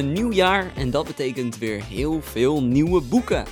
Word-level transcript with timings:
Een 0.00 0.12
nieuw 0.12 0.32
jaar 0.32 0.72
en 0.76 0.90
dat 0.90 1.06
betekent 1.06 1.58
weer 1.58 1.84
heel 1.84 2.22
veel 2.22 2.62
nieuwe 2.62 3.00
boeken. 3.00 3.44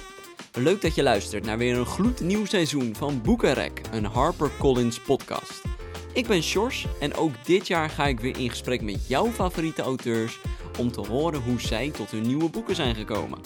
Leuk 0.53 0.83
dat 0.83 0.95
je 0.95 1.03
luistert 1.03 1.45
naar 1.45 1.59
weer 1.59 1.77
een 1.77 1.87
gloednieuw 1.87 2.45
seizoen 2.45 2.95
van 2.95 3.23
Boekenrek, 3.23 3.81
een 3.93 4.05
HarperCollins 4.05 5.01
podcast. 5.01 5.63
Ik 6.13 6.27
ben 6.27 6.43
Sjors 6.43 6.87
en 7.01 7.15
ook 7.15 7.33
dit 7.45 7.67
jaar 7.67 7.91
ga 7.91 8.07
ik 8.07 8.21
weer 8.21 8.39
in 8.39 8.51
gesprek 8.51 8.83
met 8.83 9.09
jouw 9.09 9.27
favoriete 9.27 9.83
auteurs 9.83 10.41
om 10.79 10.93
te 10.93 11.01
horen 11.01 11.43
hoe 11.43 11.61
zij 11.61 11.91
tot 11.91 12.11
hun 12.11 12.27
nieuwe 12.27 12.49
boeken 12.49 12.75
zijn 12.75 12.95
gekomen. 12.95 13.39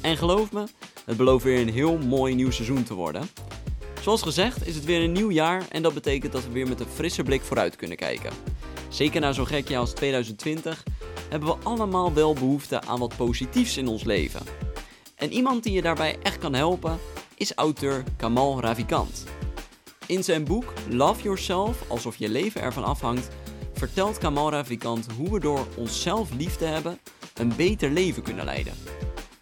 En 0.00 0.16
geloof 0.16 0.52
me, 0.52 0.64
het 1.04 1.16
belooft 1.16 1.44
weer 1.44 1.60
een 1.60 1.72
heel 1.72 1.98
mooi 1.98 2.34
nieuw 2.34 2.50
seizoen 2.50 2.84
te 2.84 2.94
worden. 2.94 3.28
Zoals 4.00 4.22
gezegd 4.22 4.66
is 4.66 4.74
het 4.74 4.84
weer 4.84 5.02
een 5.02 5.12
nieuw 5.12 5.30
jaar 5.30 5.62
en 5.68 5.82
dat 5.82 5.94
betekent 5.94 6.32
dat 6.32 6.44
we 6.44 6.52
weer 6.52 6.68
met 6.68 6.80
een 6.80 6.86
frisse 6.94 7.22
blik 7.22 7.42
vooruit 7.42 7.76
kunnen 7.76 7.96
kijken. 7.96 8.32
Zeker 8.88 9.20
na 9.20 9.32
zo'n 9.32 9.46
gek 9.46 9.68
jaar 9.68 9.80
als 9.80 9.92
2020 9.92 10.82
hebben 11.30 11.48
we 11.48 11.64
allemaal 11.64 12.12
wel 12.12 12.32
behoefte 12.32 12.82
aan 12.82 12.98
wat 12.98 13.16
positiefs 13.16 13.76
in 13.76 13.88
ons 13.88 14.04
leven. 14.04 14.42
En 15.14 15.32
iemand 15.32 15.62
die 15.62 15.72
je 15.72 15.82
daarbij 15.82 16.18
echt 16.22 16.38
kan 16.38 16.54
helpen 16.54 16.98
is 17.34 17.54
auteur 17.54 18.04
Kamal 18.16 18.60
Ravikant. 18.60 19.24
In 20.06 20.24
zijn 20.24 20.44
boek 20.44 20.72
Love 20.88 21.22
Yourself, 21.22 21.90
alsof 21.90 22.16
je 22.16 22.28
leven 22.28 22.60
ervan 22.60 22.84
afhangt, 22.84 23.28
vertelt 23.72 24.18
Kamal 24.18 24.50
Ravikant 24.50 25.06
hoe 25.12 25.32
we 25.32 25.40
door 25.40 25.66
onszelf 25.76 26.30
lief 26.34 26.56
te 26.56 26.64
hebben 26.64 26.98
een 27.34 27.52
beter 27.56 27.90
leven 27.90 28.22
kunnen 28.22 28.44
leiden. 28.44 28.74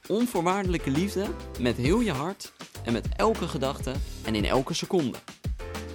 Onvoorwaardelijke 0.07 0.91
liefde 0.91 1.27
met 1.61 1.77
heel 1.77 2.01
je 2.01 2.13
hart 2.13 2.53
en 2.85 2.93
met 2.93 3.09
elke 3.17 3.49
gedachte 3.49 3.93
en 4.25 4.35
in 4.35 4.45
elke 4.45 4.75
seconde. 4.75 5.19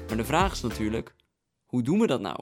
Maar 0.08 0.18
de 0.18 0.26
vraag 0.26 0.52
is 0.52 0.62
natuurlijk, 0.62 1.16
hoe 1.66 1.82
doen 1.82 2.00
we 2.00 2.08
dat 2.08 2.22
nou? 2.22 2.40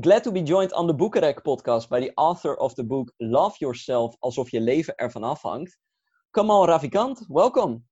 Glad 0.00 0.24
to 0.24 0.30
be 0.30 0.42
joined 0.42 0.74
on 0.74 0.86
the 0.86 0.94
Boekenrek 0.94 1.42
podcast 1.42 1.88
by 1.88 2.00
the 2.00 2.10
author 2.18 2.54
of 2.60 2.74
the 2.76 2.84
book 2.84 3.10
Love 3.18 3.56
Yourself, 3.60 4.14
alsof 4.20 4.50
je 4.50 4.60
leven 4.60 4.94
ervan 4.96 5.22
afhangt. 5.22 5.78
Kamal 6.30 6.66
Ravikant, 6.66 7.24
welcome. 7.28 7.82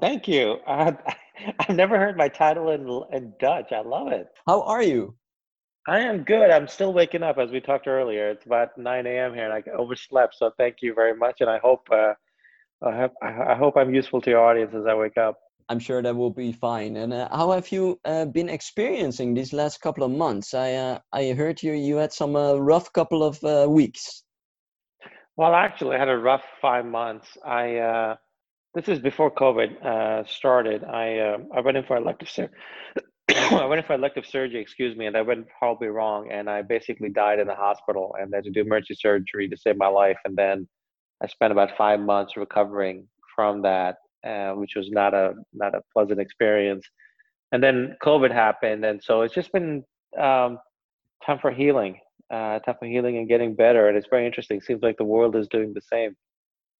Thank 0.00 0.26
you. 0.26 0.58
Uh, 0.66 0.92
I've 1.60 1.76
never 1.76 1.96
heard 1.96 2.16
my 2.16 2.28
title 2.28 2.70
in, 2.70 2.88
in 3.16 3.34
Dutch. 3.38 3.70
I 3.70 3.82
love 3.82 4.10
it. 4.10 4.26
How 4.46 4.62
are 4.62 4.82
you? 4.82 5.14
I 5.86 6.00
am 6.00 6.24
good. 6.24 6.50
I'm 6.50 6.66
still 6.66 6.92
waking 6.92 7.22
up, 7.22 7.38
as 7.38 7.52
we 7.52 7.60
talked 7.60 7.86
earlier. 7.86 8.28
It's 8.30 8.46
about 8.46 8.76
9 8.76 9.06
a.m. 9.06 9.32
here, 9.32 9.44
and 9.48 9.52
I 9.52 9.62
overslept. 9.78 10.34
So 10.34 10.50
thank 10.58 10.82
you 10.82 10.92
very 10.92 11.14
much, 11.14 11.40
and 11.40 11.48
I 11.48 11.58
hope 11.58 11.86
uh, 11.92 12.14
I 12.82 12.96
hope 12.96 13.12
I 13.22 13.54
hope 13.54 13.76
I'm 13.76 13.94
useful 13.94 14.20
to 14.22 14.30
your 14.30 14.44
audience 14.44 14.74
as 14.74 14.86
I 14.86 14.94
wake 14.94 15.18
up. 15.18 15.38
I'm 15.68 15.78
sure 15.78 16.02
that 16.02 16.16
will 16.16 16.30
be 16.30 16.52
fine. 16.52 16.96
And 16.96 17.12
uh, 17.12 17.28
how 17.30 17.52
have 17.52 17.70
you 17.72 18.00
uh, 18.04 18.26
been 18.26 18.48
experiencing 18.48 19.34
these 19.34 19.52
last 19.52 19.80
couple 19.80 20.04
of 20.04 20.10
months? 20.10 20.54
I 20.54 20.74
uh, 20.74 20.98
I 21.12 21.32
heard 21.32 21.62
you 21.62 21.72
you 21.72 21.96
had 21.96 22.12
some 22.12 22.36
uh, 22.36 22.54
rough 22.54 22.92
couple 22.92 23.22
of 23.22 23.42
uh, 23.44 23.66
weeks. 23.68 24.24
Well, 25.36 25.54
actually, 25.54 25.96
I 25.96 25.98
had 25.98 26.08
a 26.08 26.18
rough 26.18 26.44
five 26.60 26.84
months. 26.84 27.28
I 27.44 27.76
uh, 27.76 28.16
this 28.74 28.88
is 28.88 28.98
before 28.98 29.30
COVID 29.30 30.28
started. 30.28 30.84
I 30.84 31.36
I 31.54 31.60
went 31.60 31.76
in 31.76 31.84
for 31.84 31.96
elective 31.96 32.28
surgery. 32.28 32.54
I 33.28 33.64
went 33.66 33.80
in 33.80 33.86
for 33.86 33.94
elective 33.94 34.26
surgery, 34.26 34.60
excuse 34.60 34.96
me, 34.96 35.06
and 35.06 35.16
I 35.16 35.22
went 35.22 35.46
horribly 35.58 35.88
wrong, 35.88 36.30
and 36.30 36.50
I 36.50 36.62
basically 36.62 37.08
died 37.08 37.38
in 37.38 37.46
the 37.46 37.54
hospital, 37.54 38.14
and 38.18 38.34
had 38.34 38.44
to 38.44 38.50
do 38.50 38.60
emergency 38.60 38.98
surgery 39.00 39.48
to 39.48 39.56
save 39.56 39.76
my 39.76 39.88
life, 39.88 40.18
and 40.24 40.36
then 40.36 40.68
I 41.22 41.28
spent 41.28 41.52
about 41.52 41.76
five 41.76 42.00
months 42.00 42.36
recovering 42.36 43.06
from 43.34 43.62
that 43.62 43.96
uh, 44.26 44.52
which 44.52 44.74
was 44.76 44.90
not 44.90 45.14
a 45.14 45.34
not 45.52 45.74
a 45.74 45.82
pleasant 45.92 46.20
experience. 46.20 46.86
And 47.52 47.62
then 47.62 47.96
COVID 48.02 48.32
happened, 48.32 48.84
and 48.84 49.02
so 49.02 49.22
it's 49.22 49.34
just 49.34 49.52
been 49.52 49.84
um, 50.18 50.58
time 51.24 51.38
for 51.40 51.50
healing, 51.50 51.98
uh, 52.30 52.58
time 52.60 52.76
for 52.78 52.86
healing 52.86 53.18
and 53.18 53.28
getting 53.28 53.54
better. 53.54 53.88
And 53.88 53.96
it's 53.96 54.08
very 54.10 54.26
interesting. 54.26 54.60
Seems 54.60 54.82
like 54.82 54.96
the 54.96 55.04
world 55.04 55.36
is 55.36 55.48
doing 55.48 55.72
the 55.74 55.82
same. 55.82 56.16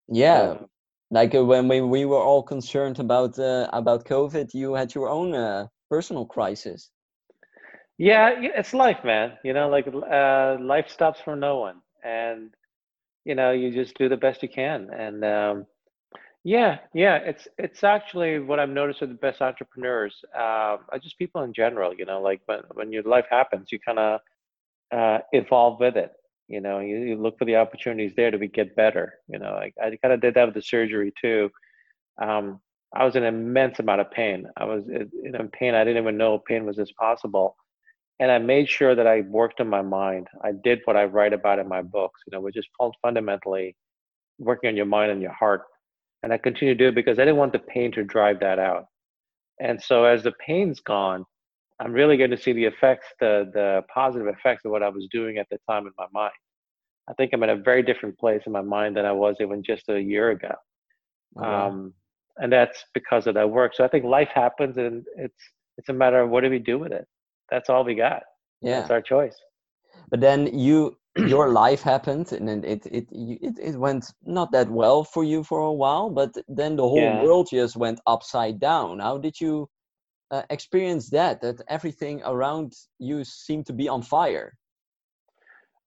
Yeah, 0.08 0.50
um, 0.50 0.66
like 1.10 1.34
uh, 1.34 1.44
when 1.44 1.69
we, 1.69 1.81
we 1.81 2.04
were 2.04 2.22
all 2.22 2.42
concerned 2.42 2.98
about 2.98 3.38
uh, 3.38 3.69
about 3.72 4.04
COVID, 4.06 4.54
you 4.54 4.75
had 4.75 4.94
your 4.94 5.08
own 5.08 5.34
uh, 5.34 5.66
personal 5.91 6.25
crisis. 6.25 6.91
Yeah, 7.98 8.31
it's 8.41 8.75
life, 8.75 9.04
man. 9.04 9.34
You 9.44 9.52
know, 9.52 9.69
like 9.69 9.86
uh, 9.86 10.56
life 10.60 10.88
stops 10.88 11.20
for 11.20 11.36
no 11.36 11.58
one, 11.58 11.82
and 12.02 12.50
you 13.25 13.34
know, 13.34 13.52
you 13.52 13.70
just 13.72 13.97
do 13.97 14.08
the 14.08 14.16
best 14.16 14.42
you 14.42 14.48
can. 14.48 14.88
And 14.91 15.25
um, 15.25 15.66
yeah, 16.44 16.78
yeah, 16.94 17.16
it's 17.16 17.47
it's 17.58 17.84
actually 17.84 18.41
what 18.41 18.58
I've 18.58 18.69
noticed 18.69 19.00
with 19.00 19.10
the 19.10 19.16
best 19.16 19.41
entrepreneurs, 19.41 20.25
uh, 20.36 20.78
just 21.00 21.19
people 21.19 21.42
in 21.42 21.53
general. 21.53 21.94
You 21.94 22.04
know, 22.04 22.20
like 22.20 22.41
when 22.47 22.60
when 22.75 22.92
your 22.92 23.04
life 23.04 23.26
happens, 23.30 23.70
you 23.70 23.78
kind 23.78 23.98
of 24.00 24.20
uh, 24.92 25.19
evolve 25.32 25.81
with 25.81 25.97
it. 25.97 26.12
You 26.48 26.60
know, 26.60 26.81
you, 26.81 26.98
you 26.98 27.16
look 27.16 27.38
for 27.38 27.44
the 27.44 27.56
opportunities 27.56 28.12
there 28.16 28.31
to 28.31 28.38
be, 28.38 28.48
get 28.48 28.76
better. 28.76 29.14
You 29.28 29.38
know, 29.38 29.52
I, 29.52 29.72
I 29.82 29.97
kind 30.02 30.12
of 30.14 30.20
did 30.20 30.34
that 30.34 30.47
with 30.47 30.54
the 30.54 30.62
surgery 30.62 31.12
too. 31.20 31.50
Um, 32.20 32.60
I 32.94 33.04
was 33.04 33.16
in 33.16 33.25
immense 33.25 33.78
amount 33.78 34.02
of 34.02 34.10
pain. 34.10 34.47
I 34.56 34.64
was 34.64 34.88
in, 34.88 35.10
in 35.25 35.48
pain. 35.50 35.75
I 35.75 35.84
didn't 35.84 36.02
even 36.02 36.19
know 36.19 36.38
pain 36.38 36.66
was 36.66 36.76
this 36.76 36.92
possible, 36.92 37.56
and 38.20 38.31
I 38.32 38.38
made 38.38 38.69
sure 38.69 38.94
that 38.97 39.06
I 39.06 39.22
worked 39.22 39.60
on 39.60 39.69
my 39.69 39.82
mind. 39.82 40.28
I 40.44 40.52
did 40.52 40.81
what 40.86 40.97
I 40.97 41.04
write 41.04 41.32
about 41.32 41.60
in 41.60 41.69
my 41.69 41.82
books. 41.82 42.20
You 42.26 42.32
know, 42.36 42.41
which 42.41 42.56
is 42.56 42.66
fundamentally 43.00 43.76
working 44.38 44.69
on 44.69 44.76
your 44.76 44.86
mind 44.86 45.12
and 45.12 45.22
your 45.22 45.32
heart 45.32 45.62
and 46.22 46.33
I 46.33 46.38
continue 46.38 46.75
to 46.75 46.78
do 46.78 46.88
it 46.88 46.94
because 46.94 47.19
I 47.19 47.25
didn't 47.25 47.38
want 47.38 47.53
the 47.53 47.59
pain 47.59 47.93
to 47.93 48.05
drive 48.05 48.41
that 48.41 48.59
out. 48.59 48.87
And 49.60 49.83
so 49.83 50.05
as 50.05 50.22
the 50.22 50.33
pain's 50.44 50.81
gone, 50.81 51.25
I'm 51.81 51.93
really 51.93 52.16
going 52.16 52.31
to 52.31 52.37
see 52.37 52.53
the 52.53 52.65
effects, 52.65 53.06
the 53.21 53.50
the 53.53 53.83
positive 53.93 54.28
effects 54.28 54.65
of 54.65 54.71
what 54.71 54.82
I 54.82 54.88
was 54.88 55.09
doing 55.11 55.38
at 55.38 55.47
the 55.50 55.59
time 55.69 55.87
in 55.87 55.93
my 55.99 56.06
mind. 56.12 56.32
I 57.09 57.15
think 57.15 57.32
I'm 57.32 57.43
in 57.43 57.50
a 57.50 57.56
very 57.56 57.82
different 57.82 58.16
place 58.19 58.43
in 58.47 58.53
my 58.53 58.62
mind 58.62 58.97
than 58.97 59.05
I 59.05 59.12
was 59.12 59.37
even 59.41 59.62
just 59.62 59.88
a 59.88 60.00
year 60.00 60.31
ago. 60.31 60.55
Oh, 61.37 61.43
um, 61.44 61.94
and 62.37 62.53
that's 62.53 62.84
because 62.94 63.27
of 63.27 63.34
that 63.34 63.50
work. 63.50 63.75
So 63.75 63.84
I 63.84 63.88
think 63.88 64.05
life 64.05 64.28
happens, 64.32 64.77
and 64.77 65.05
it's 65.16 65.43
it's 65.78 65.88
a 65.88 65.93
matter 65.93 66.21
of 66.21 66.31
what 66.31 66.43
do 66.44 66.50
we 66.50 66.59
do 66.59 66.78
with 66.78 66.93
it. 66.93 67.06
That's 67.50 67.69
all 67.69 67.84
we 67.84 67.94
got. 67.94 68.22
Yeah, 68.61 68.81
that's 68.81 68.91
our 68.91 69.03
choice. 69.03 69.37
But 70.11 70.21
then 70.21 70.47
you 70.56 70.97
your 71.17 71.49
life 71.62 71.83
happened 71.83 72.33
and 72.33 72.65
it, 72.65 72.87
it 72.87 73.09
it 73.11 73.59
it 73.59 73.77
went 73.77 74.12
not 74.25 74.50
that 74.53 74.71
well 74.71 75.05
for 75.05 75.25
you 75.25 75.45
for 75.45 75.61
a 75.61 75.73
while 75.73 76.11
but 76.11 76.34
then 76.49 76.77
the 76.77 76.83
whole 76.83 77.00
yeah. 77.00 77.23
world 77.23 77.49
just 77.50 77.77
went 77.77 78.00
upside 78.06 78.59
down. 78.59 78.99
How 78.99 79.19
did 79.19 79.41
you 79.41 79.69
uh, 80.31 80.43
experience 80.50 81.11
that 81.11 81.41
that 81.43 81.61
everything 81.69 82.23
around 82.25 82.73
you 82.99 83.25
seemed 83.25 83.67
to 83.67 83.73
be 83.73 83.89
on 83.89 84.03
fire? 84.03 84.55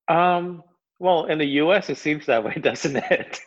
Um 0.07 0.63
well 0.99 1.25
in 1.25 1.39
the 1.39 1.45
us 1.45 1.89
it 1.89 1.97
seems 1.97 2.27
that 2.27 2.43
way 2.43 2.53
doesn't 2.61 2.95
it? 2.95 3.41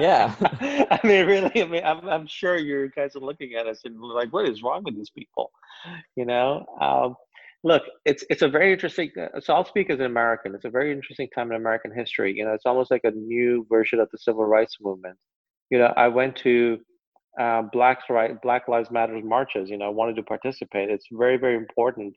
Yeah. 0.00 0.34
I 0.90 1.00
mean 1.02 1.26
really 1.26 1.62
i 1.62 1.66
mean 1.66 1.84
I'm, 1.84 2.08
I'm 2.08 2.26
sure 2.28 2.56
you 2.56 2.88
guys 2.94 3.16
are 3.16 3.20
looking 3.20 3.54
at 3.54 3.66
us 3.66 3.80
and 3.84 4.00
like 4.00 4.32
what 4.32 4.48
is 4.48 4.62
wrong 4.62 4.84
with 4.84 4.94
these 4.94 5.10
people? 5.10 5.50
You 6.14 6.26
know 6.26 6.66
um 6.80 7.16
look, 7.66 7.82
it's 8.04 8.24
it's 8.30 8.42
a 8.42 8.48
very 8.48 8.72
interesting. 8.72 9.10
Uh, 9.20 9.40
so 9.40 9.54
I'll 9.54 9.64
speak 9.64 9.90
as 9.90 9.98
an 9.98 10.06
American. 10.06 10.54
It's 10.54 10.64
a 10.64 10.70
very 10.70 10.92
interesting 10.92 11.28
time 11.34 11.50
in 11.50 11.56
American 11.56 11.92
history. 11.92 12.32
You 12.36 12.44
know, 12.44 12.54
it's 12.54 12.66
almost 12.66 12.90
like 12.92 13.04
a 13.04 13.10
new 13.10 13.66
version 13.68 13.98
of 14.00 14.08
the 14.12 14.18
civil 14.18 14.44
rights 14.44 14.76
movement. 14.80 15.18
You 15.70 15.78
know, 15.80 15.92
I 15.96 16.08
went 16.08 16.36
to 16.36 16.78
uh, 17.40 17.62
Black 17.72 17.98
right 18.08 18.40
Black 18.40 18.68
Lives 18.68 18.90
Matters 18.90 19.24
marches. 19.24 19.68
You 19.68 19.78
know, 19.78 19.86
I 19.86 19.94
wanted 20.00 20.16
to 20.16 20.22
participate. 20.22 20.90
It's 20.90 21.06
very 21.12 21.36
very 21.38 21.56
important 21.56 22.14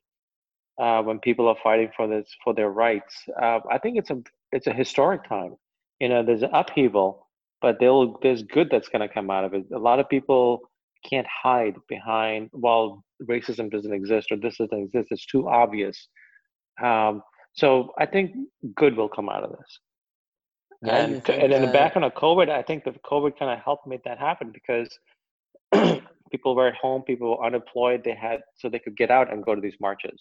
uh, 0.79 1.01
when 1.01 1.19
people 1.19 1.47
are 1.47 1.57
fighting 1.63 1.91
for 1.97 2.07
this 2.07 2.27
for 2.43 2.53
their 2.53 2.69
rights. 2.69 3.15
Uh, 3.41 3.59
I 3.71 3.79
think 3.79 3.97
it's 3.97 4.11
a 4.11 4.21
it's 4.51 4.67
a 4.67 4.73
historic 4.73 5.27
time. 5.27 5.55
You 5.99 6.09
know, 6.09 6.23
there's 6.23 6.43
an 6.43 6.51
upheaval, 6.53 7.27
but 7.61 7.77
there's 7.79 8.43
good 8.43 8.69
that's 8.71 8.87
going 8.89 9.07
to 9.07 9.13
come 9.13 9.29
out 9.31 9.45
of 9.45 9.53
it. 9.53 9.65
A 9.75 9.79
lot 9.79 9.99
of 9.99 10.07
people 10.09 10.68
can't 11.07 11.27
hide 11.27 11.75
behind 11.87 12.49
well 12.53 13.03
racism 13.23 13.69
doesn't 13.69 13.93
exist 13.93 14.31
or 14.31 14.37
this 14.37 14.57
doesn't 14.57 14.83
exist 14.83 15.07
it's 15.11 15.25
too 15.25 15.47
obvious. 15.47 16.07
Um, 16.83 17.21
so 17.53 17.91
i 17.97 18.05
think 18.05 18.31
good 18.75 18.95
will 18.95 19.09
come 19.09 19.29
out 19.29 19.43
of 19.43 19.51
this. 19.51 19.79
Yeah, 20.81 20.95
and, 20.95 21.23
think, 21.23 21.43
and 21.43 21.51
in 21.51 21.61
the 21.61 21.71
background 21.71 22.05
of 22.05 22.13
covid 22.13 22.49
i 22.49 22.61
think 22.61 22.83
the 22.83 22.91
covid 23.11 23.37
kind 23.37 23.51
of 23.51 23.59
helped 23.59 23.87
make 23.87 24.03
that 24.03 24.17
happen 24.17 24.51
because 24.53 24.89
people 26.31 26.55
were 26.55 26.67
at 26.67 26.75
home 26.75 27.01
people 27.03 27.37
were 27.37 27.45
unemployed 27.45 28.01
they 28.03 28.15
had 28.15 28.41
so 28.55 28.69
they 28.69 28.79
could 28.79 28.95
get 28.95 29.11
out 29.11 29.31
and 29.31 29.43
go 29.43 29.55
to 29.55 29.61
these 29.61 29.75
marches. 29.79 30.19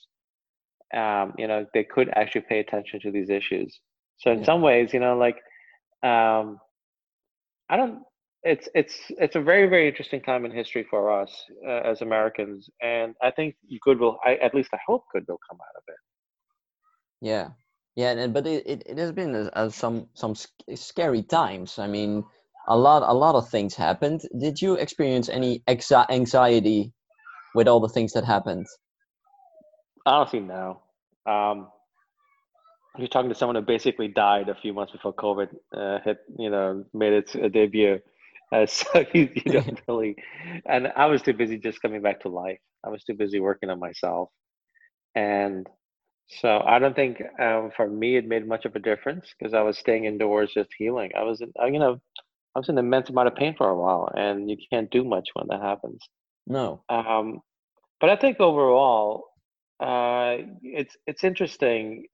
Um, 0.95 1.35
you 1.37 1.47
know 1.47 1.67
they 1.75 1.85
could 1.85 2.09
actually 2.17 2.47
pay 2.49 2.61
attention 2.61 3.01
to 3.01 3.11
these 3.11 3.29
issues. 3.29 3.79
So 4.19 4.31
in 4.33 4.41
yeah. 4.41 4.47
some 4.47 4.63
ways 4.63 4.93
you 4.95 5.01
know 5.01 5.17
like 5.17 5.37
um, 6.03 6.59
i 7.69 7.77
don't 7.77 8.03
it's 8.49 8.69
it's 8.75 8.97
it's 9.11 9.37
a 9.37 9.41
very 9.41 9.69
very 9.69 9.89
interesting 9.89 10.23
time 10.23 10.45
in 10.45 10.51
history 10.51 10.87
for 10.89 11.21
us 11.21 11.31
uh, 11.67 11.81
as 11.91 12.01
Americans, 12.01 12.71
and 12.83 13.15
I 13.23 13.31
think 13.31 13.57
good 13.83 14.01
will. 14.01 14.19
I 14.25 14.37
at 14.37 14.55
least 14.55 14.71
I 14.73 14.79
hope 14.87 15.05
good 15.13 15.25
will 15.29 15.41
come 15.49 15.59
out 15.61 15.77
of 15.77 15.83
it. 15.89 16.01
Yeah, 17.21 17.49
yeah, 17.95 18.27
but 18.29 18.47
it, 18.47 18.67
it, 18.67 18.83
it 18.87 18.99
has 18.99 19.13
been 19.13 19.35
uh, 19.35 19.51
uh 19.53 19.69
some 19.69 20.07
some 20.15 20.35
scary 20.75 21.23
times. 21.23 21.79
I 21.79 21.87
mean, 21.87 22.25
a 22.69 22.77
lot 22.77 23.03
a 23.03 23.15
lot 23.15 23.35
of 23.35 23.49
things 23.51 23.75
happened. 23.75 24.23
Did 24.41 24.61
you 24.63 24.75
experience 24.75 25.29
any 25.29 25.63
anxiety 25.69 26.93
with 27.55 27.69
all 27.69 27.81
the 27.81 27.89
things 27.89 28.13
that 28.15 28.25
happened? 28.25 28.67
Honestly, 30.07 30.41
no. 30.41 30.81
Um, 31.27 31.69
you're 32.99 33.09
talking 33.09 33.29
to 33.29 33.35
someone 33.35 33.57
who 33.57 33.63
basically 33.63 34.09
died 34.09 34.49
a 34.49 34.55
few 34.55 34.73
months 34.73 34.93
before 34.93 35.13
COVID 35.13 35.49
uh, 35.77 35.99
hit, 36.05 36.19
you 36.39 36.51
know, 36.51 36.85
made 36.95 37.13
its 37.13 37.33
debut. 37.53 38.01
Uh, 38.53 38.67
so 38.67 39.05
you, 39.13 39.29
you 39.35 39.53
don't 39.53 39.81
really, 39.89 40.17
and 40.67 40.89
I 40.97 41.07
was 41.07 41.23
too 41.23 41.35
busy 41.35 41.59
just 41.59 41.83
coming 41.83 42.03
back 42.03 42.21
to 42.21 42.29
life. 42.29 42.59
I 42.85 42.91
was 42.91 43.05
too 43.05 43.15
busy 43.15 43.41
working 43.41 43.71
on 43.71 43.79
myself, 43.79 44.31
and 45.15 45.69
so 46.29 46.63
I 46.65 46.79
don't 46.79 46.95
think 46.95 47.23
um, 47.41 47.71
for 47.75 47.89
me 47.89 48.17
it 48.17 48.27
made 48.27 48.47
much 48.47 48.65
of 48.65 48.77
a 48.77 48.81
difference 48.81 49.27
because 49.39 49.55
I 49.55 49.63
was 49.63 49.79
staying 49.79 50.05
indoors, 50.05 50.53
just 50.53 50.71
healing. 50.77 51.11
I 51.17 51.23
was, 51.23 51.41
in, 51.41 51.53
you 51.73 51.79
know, 51.79 51.99
I 52.55 52.59
was 52.59 52.69
in 52.69 52.79
immense 52.79 53.09
amount 53.09 53.29
of 53.29 53.35
pain 53.35 53.55
for 53.57 53.69
a 53.69 53.77
while, 53.77 54.11
and 54.15 54.51
you 54.51 54.57
can't 54.71 54.91
do 54.91 55.05
much 55.05 55.29
when 55.35 55.47
that 55.49 55.63
happens. 55.63 56.01
No. 56.47 56.83
Um, 56.89 57.41
but 58.01 58.11
I 58.11 58.17
think 58.17 58.41
overall, 58.41 59.25
uh, 59.81 60.37
it's 60.63 60.97
it's 61.07 61.25
interesting. 61.25 62.07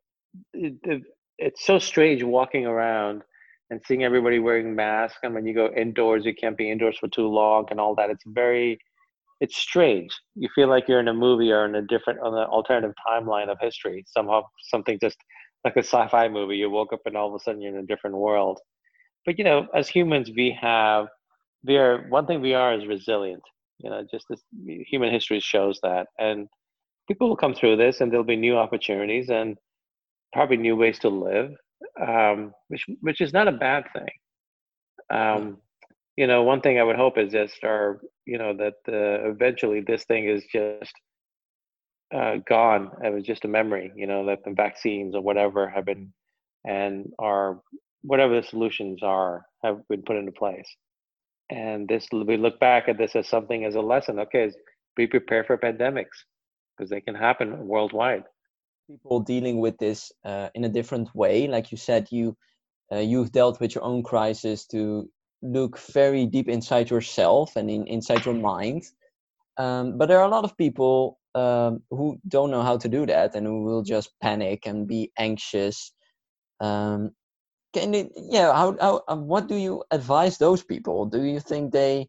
It, 0.52 0.74
it, 0.82 1.02
it's 1.38 1.64
so 1.64 1.78
strange 1.78 2.22
walking 2.22 2.66
around 2.66 3.22
and 3.70 3.80
seeing 3.86 4.04
everybody 4.04 4.38
wearing 4.38 4.74
masks, 4.74 5.18
and 5.22 5.34
when 5.34 5.46
you 5.46 5.54
go 5.54 5.70
indoors, 5.76 6.24
you 6.24 6.34
can't 6.34 6.56
be 6.56 6.70
indoors 6.70 6.96
for 6.98 7.08
too 7.08 7.26
long, 7.26 7.66
and 7.70 7.80
all 7.80 7.94
that. 7.94 8.10
It's 8.10 8.24
very, 8.26 8.78
it's 9.40 9.56
strange. 9.56 10.10
You 10.34 10.48
feel 10.54 10.68
like 10.68 10.88
you're 10.88 11.00
in 11.00 11.08
a 11.08 11.14
movie 11.14 11.50
or 11.50 11.64
in 11.64 11.74
a 11.74 11.82
different, 11.82 12.20
on 12.20 12.34
an 12.34 12.44
alternative 12.44 12.94
timeline 13.08 13.48
of 13.48 13.58
history. 13.60 14.04
Somehow, 14.06 14.42
something 14.70 14.98
just 15.00 15.16
like 15.64 15.76
a 15.76 15.80
sci-fi 15.80 16.28
movie. 16.28 16.56
You 16.56 16.70
woke 16.70 16.92
up 16.92 17.00
and 17.06 17.16
all 17.16 17.28
of 17.28 17.34
a 17.34 17.42
sudden 17.42 17.60
you're 17.60 17.74
in 17.76 17.82
a 17.82 17.86
different 17.86 18.16
world. 18.16 18.60
But 19.24 19.38
you 19.38 19.44
know, 19.44 19.66
as 19.74 19.88
humans, 19.88 20.30
we 20.36 20.56
have, 20.60 21.06
we 21.64 21.78
are 21.78 22.06
one 22.10 22.26
thing 22.26 22.42
we 22.42 22.54
are 22.54 22.74
is 22.74 22.86
resilient. 22.86 23.42
You 23.78 23.90
know, 23.90 24.06
just 24.10 24.26
this 24.28 24.42
human 24.86 25.10
history 25.10 25.40
shows 25.40 25.80
that, 25.82 26.08
and 26.18 26.46
people 27.08 27.28
will 27.28 27.36
come 27.36 27.54
through 27.54 27.76
this 27.76 28.00
and 28.00 28.10
there'll 28.10 28.24
be 28.24 28.36
new 28.36 28.56
opportunities 28.56 29.30
and 29.30 29.56
probably 30.32 30.56
new 30.58 30.76
ways 30.76 30.98
to 31.00 31.08
live 31.08 31.50
um, 32.00 32.52
which 32.68 32.86
which 33.00 33.20
is 33.20 33.32
not 33.32 33.48
a 33.48 33.52
bad 33.52 33.84
thing. 33.92 34.08
Um, 35.10 35.58
you 36.16 36.26
know 36.26 36.42
one 36.44 36.60
thing 36.60 36.78
i 36.78 36.82
would 36.82 36.96
hope 36.96 37.18
is 37.18 37.32
just 37.32 37.64
our 37.64 38.00
you 38.26 38.38
know 38.38 38.56
that 38.56 38.74
uh, 38.88 39.28
eventually 39.30 39.80
this 39.80 40.04
thing 40.04 40.28
is 40.28 40.44
just 40.52 40.92
uh, 42.14 42.36
gone. 42.48 42.90
It 43.02 43.12
was 43.12 43.24
just 43.24 43.44
a 43.44 43.48
memory 43.48 43.92
you 43.96 44.06
know 44.06 44.26
that 44.26 44.44
the 44.44 44.52
vaccines 44.52 45.14
or 45.14 45.20
whatever 45.20 45.68
have 45.68 45.86
been 45.86 46.12
and 46.64 47.12
are 47.18 47.60
whatever 48.02 48.40
the 48.40 48.46
solutions 48.46 49.00
are 49.02 49.44
have 49.62 49.86
been 49.88 50.02
put 50.02 50.16
into 50.16 50.32
place. 50.32 50.68
And 51.50 51.88
this 51.88 52.06
we 52.12 52.36
look 52.36 52.60
back 52.60 52.88
at 52.88 52.98
this 52.98 53.16
as 53.16 53.28
something 53.28 53.64
as 53.64 53.74
a 53.74 53.80
lesson. 53.80 54.18
Okay 54.20 54.52
be 54.96 55.06
prepared 55.06 55.46
for 55.46 55.58
pandemics 55.58 56.22
because 56.76 56.90
they 56.90 57.00
can 57.00 57.14
happen 57.14 57.66
worldwide. 57.66 58.24
People 58.88 59.20
dealing 59.20 59.60
with 59.60 59.78
this 59.78 60.12
uh, 60.24 60.50
in 60.54 60.64
a 60.64 60.68
different 60.68 61.14
way, 61.14 61.46
like 61.46 61.72
you 61.72 61.78
said, 61.78 62.08
you 62.10 62.36
uh, 62.92 62.98
you've 62.98 63.32
dealt 63.32 63.60
with 63.60 63.74
your 63.74 63.84
own 63.84 64.02
crisis 64.02 64.66
to 64.66 65.08
look 65.42 65.78
very 65.78 66.26
deep 66.26 66.48
inside 66.48 66.90
yourself 66.90 67.56
and 67.56 67.70
in, 67.70 67.86
inside 67.86 68.24
your 68.24 68.34
mind. 68.34 68.82
Um, 69.56 69.96
but 69.98 70.08
there 70.08 70.18
are 70.20 70.26
a 70.26 70.30
lot 70.30 70.44
of 70.44 70.56
people 70.56 71.18
um, 71.34 71.82
who 71.90 72.18
don't 72.28 72.50
know 72.50 72.62
how 72.62 72.76
to 72.76 72.88
do 72.88 73.06
that 73.06 73.34
and 73.34 73.46
who 73.46 73.64
will 73.64 73.82
just 73.82 74.10
panic 74.20 74.66
and 74.66 74.86
be 74.86 75.12
anxious. 75.18 75.92
Um, 76.60 77.12
can 77.72 77.94
it, 77.94 78.12
yeah, 78.16 78.52
how, 78.52 78.76
how, 78.80 79.02
uh, 79.08 79.16
what 79.16 79.48
do 79.48 79.56
you 79.56 79.82
advise 79.90 80.38
those 80.38 80.62
people? 80.62 81.06
Do 81.06 81.22
you 81.22 81.40
think 81.40 81.72
they 81.72 82.08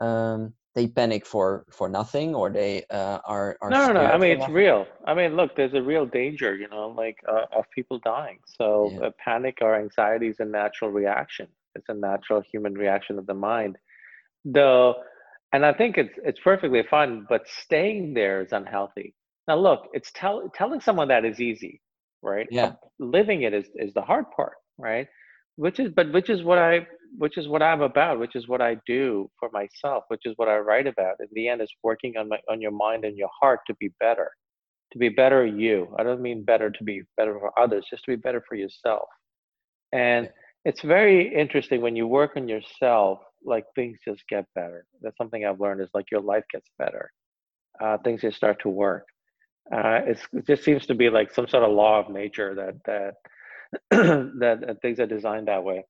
um, 0.00 0.54
they 0.74 0.86
panic 0.86 1.26
for 1.26 1.64
for 1.70 1.88
nothing 1.88 2.34
or 2.34 2.50
they 2.50 2.84
uh, 2.90 3.18
are, 3.24 3.56
are 3.60 3.70
no 3.70 3.88
no 3.88 3.92
no 3.92 4.00
i 4.00 4.16
mean 4.16 4.32
it's 4.32 4.40
nothing? 4.40 4.54
real. 4.54 4.86
I 5.06 5.14
mean 5.14 5.36
look 5.36 5.56
there's 5.56 5.74
a 5.74 5.82
real 5.82 6.06
danger 6.06 6.54
you 6.54 6.68
know 6.68 6.88
like 6.88 7.18
uh, 7.28 7.46
of 7.56 7.64
people 7.74 7.98
dying. 8.04 8.38
So 8.44 8.90
yeah. 8.92 9.10
panic 9.24 9.58
or 9.60 9.74
anxiety 9.74 10.28
is 10.28 10.40
a 10.40 10.44
natural 10.44 10.90
reaction. 10.90 11.48
It's 11.74 11.88
a 11.88 11.94
natural 11.94 12.42
human 12.52 12.74
reaction 12.74 13.18
of 13.18 13.26
the 13.26 13.34
mind. 13.34 13.76
Though 14.44 14.94
and 15.52 15.66
i 15.66 15.72
think 15.72 15.98
it's 15.98 16.16
it's 16.24 16.40
perfectly 16.40 16.82
fine 16.88 17.26
but 17.28 17.42
staying 17.48 18.14
there 18.14 18.40
is 18.40 18.52
unhealthy. 18.52 19.14
Now 19.48 19.56
look 19.56 19.88
it's 19.92 20.10
tell, 20.12 20.48
telling 20.54 20.80
someone 20.80 21.08
that 21.08 21.24
is 21.24 21.40
easy 21.40 21.80
right? 22.22 22.48
Yeah. 22.50 22.72
Living 22.98 23.42
it 23.42 23.54
is 23.54 23.66
is 23.74 23.94
the 23.94 24.02
hard 24.02 24.26
part 24.36 24.54
right 24.78 25.08
which 25.64 25.78
is 25.78 25.88
but 25.94 26.10
which 26.12 26.30
is 26.30 26.42
what 26.42 26.58
i 26.58 26.86
which 27.18 27.36
is 27.36 27.48
what 27.48 27.62
I'm 27.62 27.82
about, 27.82 28.18
which 28.18 28.36
is 28.36 28.48
what 28.48 28.60
I 28.60 28.76
do 28.86 29.30
for 29.38 29.50
myself, 29.52 30.04
which 30.08 30.22
is 30.24 30.32
what 30.36 30.48
I 30.48 30.58
write 30.58 30.86
about. 30.86 31.16
In 31.20 31.26
the 31.32 31.48
end, 31.48 31.60
is 31.60 31.72
working 31.82 32.16
on 32.16 32.28
my 32.28 32.38
on 32.48 32.60
your 32.60 32.70
mind 32.70 33.04
and 33.04 33.16
your 33.16 33.30
heart 33.40 33.60
to 33.66 33.74
be 33.80 33.90
better, 34.00 34.30
to 34.92 34.98
be 34.98 35.08
better 35.08 35.44
you. 35.44 35.94
I 35.98 36.02
don't 36.02 36.22
mean 36.22 36.44
better 36.44 36.70
to 36.70 36.84
be 36.84 37.02
better 37.16 37.38
for 37.38 37.52
others, 37.58 37.86
just 37.90 38.04
to 38.04 38.12
be 38.12 38.16
better 38.16 38.42
for 38.48 38.54
yourself. 38.54 39.08
And 39.92 40.30
it's 40.64 40.82
very 40.82 41.34
interesting 41.34 41.80
when 41.80 41.96
you 41.96 42.06
work 42.06 42.32
on 42.36 42.48
yourself, 42.48 43.20
like 43.44 43.64
things 43.74 43.98
just 44.06 44.22
get 44.28 44.44
better. 44.54 44.84
That's 45.02 45.16
something 45.16 45.44
I've 45.44 45.60
learned 45.60 45.80
is 45.80 45.90
like 45.94 46.10
your 46.10 46.20
life 46.20 46.44
gets 46.52 46.68
better. 46.78 47.10
Uh, 47.82 47.96
things 48.04 48.20
just 48.20 48.36
start 48.36 48.60
to 48.62 48.68
work. 48.68 49.04
Uh, 49.74 50.00
it 50.06 50.18
just 50.46 50.64
seems 50.64 50.86
to 50.86 50.94
be 50.94 51.08
like 51.10 51.32
some 51.32 51.48
sort 51.48 51.64
of 51.64 51.72
law 51.72 51.98
of 52.00 52.10
nature 52.10 52.54
that 52.54 52.74
that 52.86 53.14
that, 53.90 54.58
that 54.66 54.82
things 54.82 55.00
are 55.00 55.06
designed 55.06 55.48
that 55.48 55.64
way. 55.64 55.84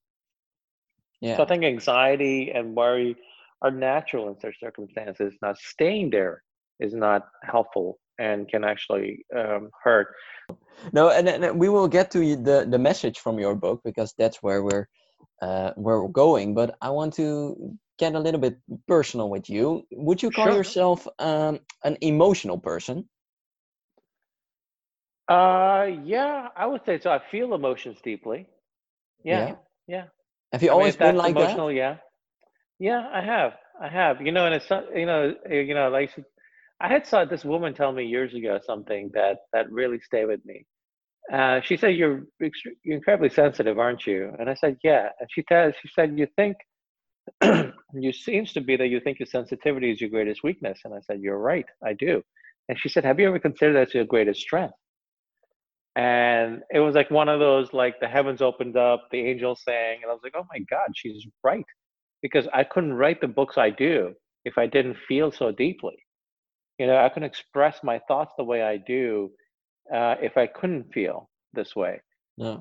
Yeah. 1.21 1.37
So 1.37 1.43
I 1.43 1.47
think 1.47 1.65
anxiety 1.65 2.51
and 2.51 2.75
worry 2.75 3.17
are 3.63 3.71
natural 3.71 4.29
in 4.29 4.39
such 4.41 4.59
circumstances. 4.59 5.35
Not 5.43 5.59
staying 5.59 6.11
there 6.11 6.43
is 6.79 6.95
not 6.95 7.29
helpful 7.43 7.99
and 8.19 8.49
can 8.49 8.65
actually 8.65 9.25
um, 9.37 9.71
hurt. 9.83 10.09
No, 10.93 11.11
and, 11.11 11.29
and 11.29 11.59
we 11.59 11.69
will 11.69 11.89
get 11.89 12.11
to 12.13 12.37
the 12.37 12.67
the 12.69 12.79
message 12.79 13.19
from 13.19 13.39
your 13.39 13.55
book 13.55 13.81
because 13.85 14.15
that's 14.17 14.43
where 14.43 14.63
we're 14.63 14.89
uh, 15.43 15.73
where 15.77 16.03
we're 16.03 16.09
going. 16.09 16.55
But 16.55 16.77
I 16.81 16.91
want 16.91 17.15
to 17.15 17.77
get 17.99 18.15
a 18.15 18.19
little 18.19 18.41
bit 18.41 18.57
personal 18.89 19.29
with 19.29 19.51
you. 19.51 19.83
Would 19.93 20.23
you 20.23 20.31
call 20.31 20.47
sure. 20.47 20.57
yourself 20.57 21.07
um, 21.19 21.61
an 21.85 21.97
emotional 22.01 22.59
person? 22.59 23.09
Uh, 25.31 25.87
yeah, 26.05 26.49
I 26.57 26.67
would 26.67 26.85
say 26.85 26.99
so. 26.99 27.11
I 27.11 27.21
feel 27.31 27.55
emotions 27.55 27.99
deeply. 28.03 28.49
Yeah, 29.25 29.47
yeah. 29.49 29.55
yeah. 29.87 30.05
Have 30.53 30.63
you 30.63 30.71
I 30.71 30.73
always 30.73 30.97
mean, 30.97 30.99
been 30.99 31.17
like 31.17 31.37
emotional, 31.37 31.69
that? 31.69 31.75
Yeah, 31.75 31.97
yeah, 32.81 33.09
I 33.13 33.23
have, 33.23 33.53
I 33.81 33.89
have. 33.89 34.21
You 34.21 34.33
know, 34.33 34.47
and 34.47 34.57
it's 34.57 34.69
you 34.95 35.07
know, 35.07 35.35
eh, 35.49 35.61
you 35.61 35.75
know, 35.75 35.89
like 35.89 36.11
I 36.81 36.89
had 36.89 37.07
saw 37.07 37.25
this 37.25 37.45
woman 37.45 37.75
tell 37.75 37.93
me 37.93 38.07
years 38.07 38.35
ago 38.35 38.59
something 38.67 39.11
that 39.15 39.39
that 39.53 39.71
really 39.71 40.01
stayed 40.01 40.27
with 40.27 40.45
me. 40.45 40.67
Uh, 41.33 41.61
she 41.61 41.77
said, 41.77 41.95
"You're 41.95 42.25
you're 42.41 42.97
incredibly 42.97 43.31
sensitive, 43.31 43.79
aren't 43.79 44.07
you?" 44.07 44.35
And 44.41 44.51
I 44.51 44.55
said, 44.55 44.79
"Yeah." 44.83 45.11
And 45.21 45.29
she 45.33 45.45
said, 45.49 45.75
"She 45.81 45.89
said 45.95 46.19
you 46.19 46.27
think 46.37 46.57
you 47.95 48.13
seems 48.13 48.53
to 48.55 48.61
be 48.61 48.77
that 48.77 48.89
you 48.89 49.01
think 49.01 49.21
your 49.21 49.27
sensitivity 49.27 49.93
is 49.93 50.01
your 50.01 50.11
greatest 50.11 50.43
weakness." 50.43 50.81
And 50.85 50.95
I 50.95 51.01
said, 51.03 51.21
"You're 51.21 51.39
right, 51.39 51.67
I 51.85 51.93
do." 51.93 52.23
And 52.69 52.79
she 52.81 52.89
said, 52.89 53.05
"Have 53.05 53.21
you 53.21 53.29
ever 53.29 53.39
considered 53.39 53.75
that 53.75 53.95
your 53.95 54.05
greatest 54.07 54.41
strength?" 54.41 54.75
And 55.97 56.63
it 56.71 56.81
was 56.81 56.95
like 56.95 57.11
one 57.11 57.29
of 57.29 57.41
those 57.41 57.73
like 57.73 57.99
the 58.01 58.07
heavens 58.09 58.41
opened 58.41 58.77
up 58.77 59.09
the 59.11 59.19
angels 59.19 59.61
sang 59.65 59.99
and 60.03 60.11
i 60.11 60.15
was 60.15 60.21
like 60.23 60.35
oh 60.37 60.47
my 60.53 60.61
god 60.71 60.89
she's 60.95 61.27
right 61.43 61.65
because 62.23 62.47
i 62.53 62.63
couldn't 62.63 62.93
write 62.93 63.21
the 63.21 63.29
books 63.29 63.59
i 63.59 63.71
do 63.71 64.15
if 64.45 64.57
i 64.57 64.67
didn't 64.67 64.97
feel 65.09 65.31
so 65.31 65.51
deeply. 65.51 65.97
You 66.79 66.87
know 66.87 66.97
i 66.97 67.09
couldn't 67.09 67.29
express 67.29 67.81
my 67.83 68.01
thoughts 68.09 68.33
the 68.39 68.45
way 68.45 68.63
i 68.63 68.77
do 68.77 69.31
uh, 69.93 70.15
if 70.23 70.37
i 70.37 70.47
couldn't 70.47 70.93
feel 70.95 71.29
this 71.53 71.75
way. 71.75 72.01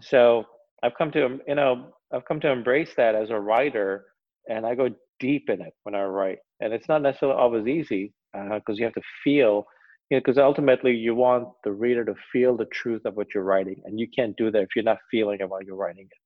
So 0.02 0.46
i've 0.84 0.96
come 0.98 1.12
to 1.12 1.40
you 1.48 1.56
know 1.56 1.92
i've 2.14 2.26
come 2.26 2.40
to 2.42 2.52
embrace 2.52 2.94
that 2.98 3.16
as 3.16 3.30
a 3.30 3.40
writer 3.40 4.06
and 4.50 4.66
i 4.66 4.74
go 4.76 4.90
deep 5.20 5.50
in 5.50 5.62
it 5.62 5.74
when 5.84 5.96
i 5.96 6.04
write. 6.04 6.40
And 6.62 6.74
it's 6.74 6.90
not 6.90 7.02
necessarily 7.02 7.38
always 7.38 7.68
easy 7.68 8.12
because 8.34 8.62
uh, 8.70 8.74
you 8.74 8.84
have 8.86 8.94
to 8.94 9.02
feel 9.24 9.66
because 10.10 10.38
know, 10.38 10.46
ultimately 10.46 10.94
you 10.94 11.14
want 11.16 11.50
the 11.64 11.72
reader 11.72 12.04
to 12.06 12.16
feel 12.32 12.58
the 12.58 12.66
truth 12.66 13.06
of 13.06 13.16
what 13.16 13.28
you're 13.34 13.44
writing, 13.44 13.82
and 13.86 14.00
you 14.00 14.08
can't 14.16 14.36
do 14.38 14.52
that 14.52 14.62
if 14.62 14.70
you're 14.76 14.84
not 14.84 14.98
feeling 15.12 15.38
it 15.40 15.50
while 15.50 15.62
you're 15.62 15.76
writing 15.76 16.06
it. 16.06 16.18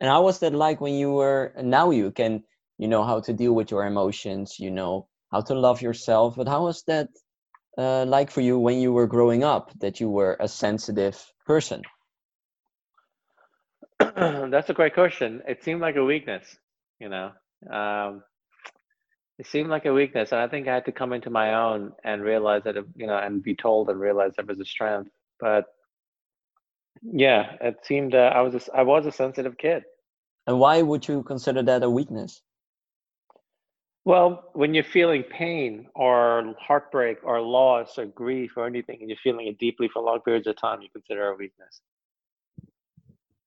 And 0.00 0.08
how 0.08 0.22
was 0.22 0.38
that 0.40 0.54
like 0.54 0.80
when 0.80 0.94
you 0.94 1.12
were? 1.12 1.52
Now 1.62 1.90
you 1.90 2.10
can, 2.10 2.44
you 2.78 2.88
know, 2.88 3.04
how 3.04 3.20
to 3.20 3.32
deal 3.32 3.52
with 3.52 3.70
your 3.70 3.84
emotions. 3.84 4.56
You 4.58 4.70
know 4.70 5.08
how 5.30 5.42
to 5.42 5.54
love 5.54 5.82
yourself. 5.82 6.36
But 6.36 6.48
how 6.48 6.64
was 6.64 6.82
that 6.84 7.08
uh, 7.76 8.04
like 8.06 8.30
for 8.30 8.40
you 8.40 8.58
when 8.58 8.80
you 8.80 8.92
were 8.92 9.06
growing 9.06 9.44
up? 9.44 9.72
That 9.80 10.00
you 10.00 10.08
were 10.08 10.36
a 10.40 10.48
sensitive 10.48 11.20
person. 11.46 11.82
That's 13.98 14.70
a 14.70 14.74
great 14.74 14.94
question. 14.94 15.42
It 15.46 15.62
seemed 15.62 15.80
like 15.80 15.96
a 15.96 16.04
weakness, 16.04 16.44
you 16.98 17.08
know. 17.08 17.32
Um, 17.70 18.22
it 19.40 19.46
seemed 19.46 19.70
like 19.70 19.86
a 19.86 19.92
weakness 19.92 20.32
and 20.32 20.40
i 20.40 20.46
think 20.46 20.68
i 20.68 20.74
had 20.74 20.84
to 20.84 20.92
come 20.92 21.14
into 21.14 21.30
my 21.30 21.54
own 21.54 21.92
and 22.04 22.22
realize 22.22 22.62
that 22.64 22.76
you 22.94 23.06
know 23.06 23.16
and 23.16 23.42
be 23.42 23.54
told 23.54 23.88
and 23.88 23.98
realize 23.98 24.32
that 24.36 24.46
was 24.46 24.60
a 24.60 24.64
strength 24.64 25.10
but 25.40 25.64
yeah 27.02 27.56
it 27.62 27.76
seemed 27.82 28.14
uh, 28.14 28.30
i 28.34 28.42
was 28.42 28.54
a, 28.54 28.76
i 28.76 28.82
was 28.82 29.06
a 29.06 29.12
sensitive 29.12 29.56
kid. 29.56 29.82
And 30.46 30.58
why 30.58 30.82
would 30.82 31.06
you 31.06 31.22
consider 31.22 31.62
that 31.62 31.82
a 31.82 31.88
weakness? 31.88 32.42
Well 34.04 34.50
when 34.52 34.74
you're 34.74 34.92
feeling 34.98 35.22
pain 35.22 35.86
or 35.94 36.54
heartbreak 36.58 37.18
or 37.22 37.40
loss 37.40 37.98
or 37.98 38.06
grief 38.06 38.50
or 38.56 38.66
anything 38.66 38.98
and 39.00 39.08
you're 39.08 39.24
feeling 39.24 39.46
it 39.46 39.58
deeply 39.58 39.88
for 39.92 40.02
long 40.02 40.20
periods 40.20 40.48
of 40.48 40.56
time 40.56 40.82
you 40.82 40.88
consider 40.92 41.28
a 41.30 41.36
weakness. 41.36 41.80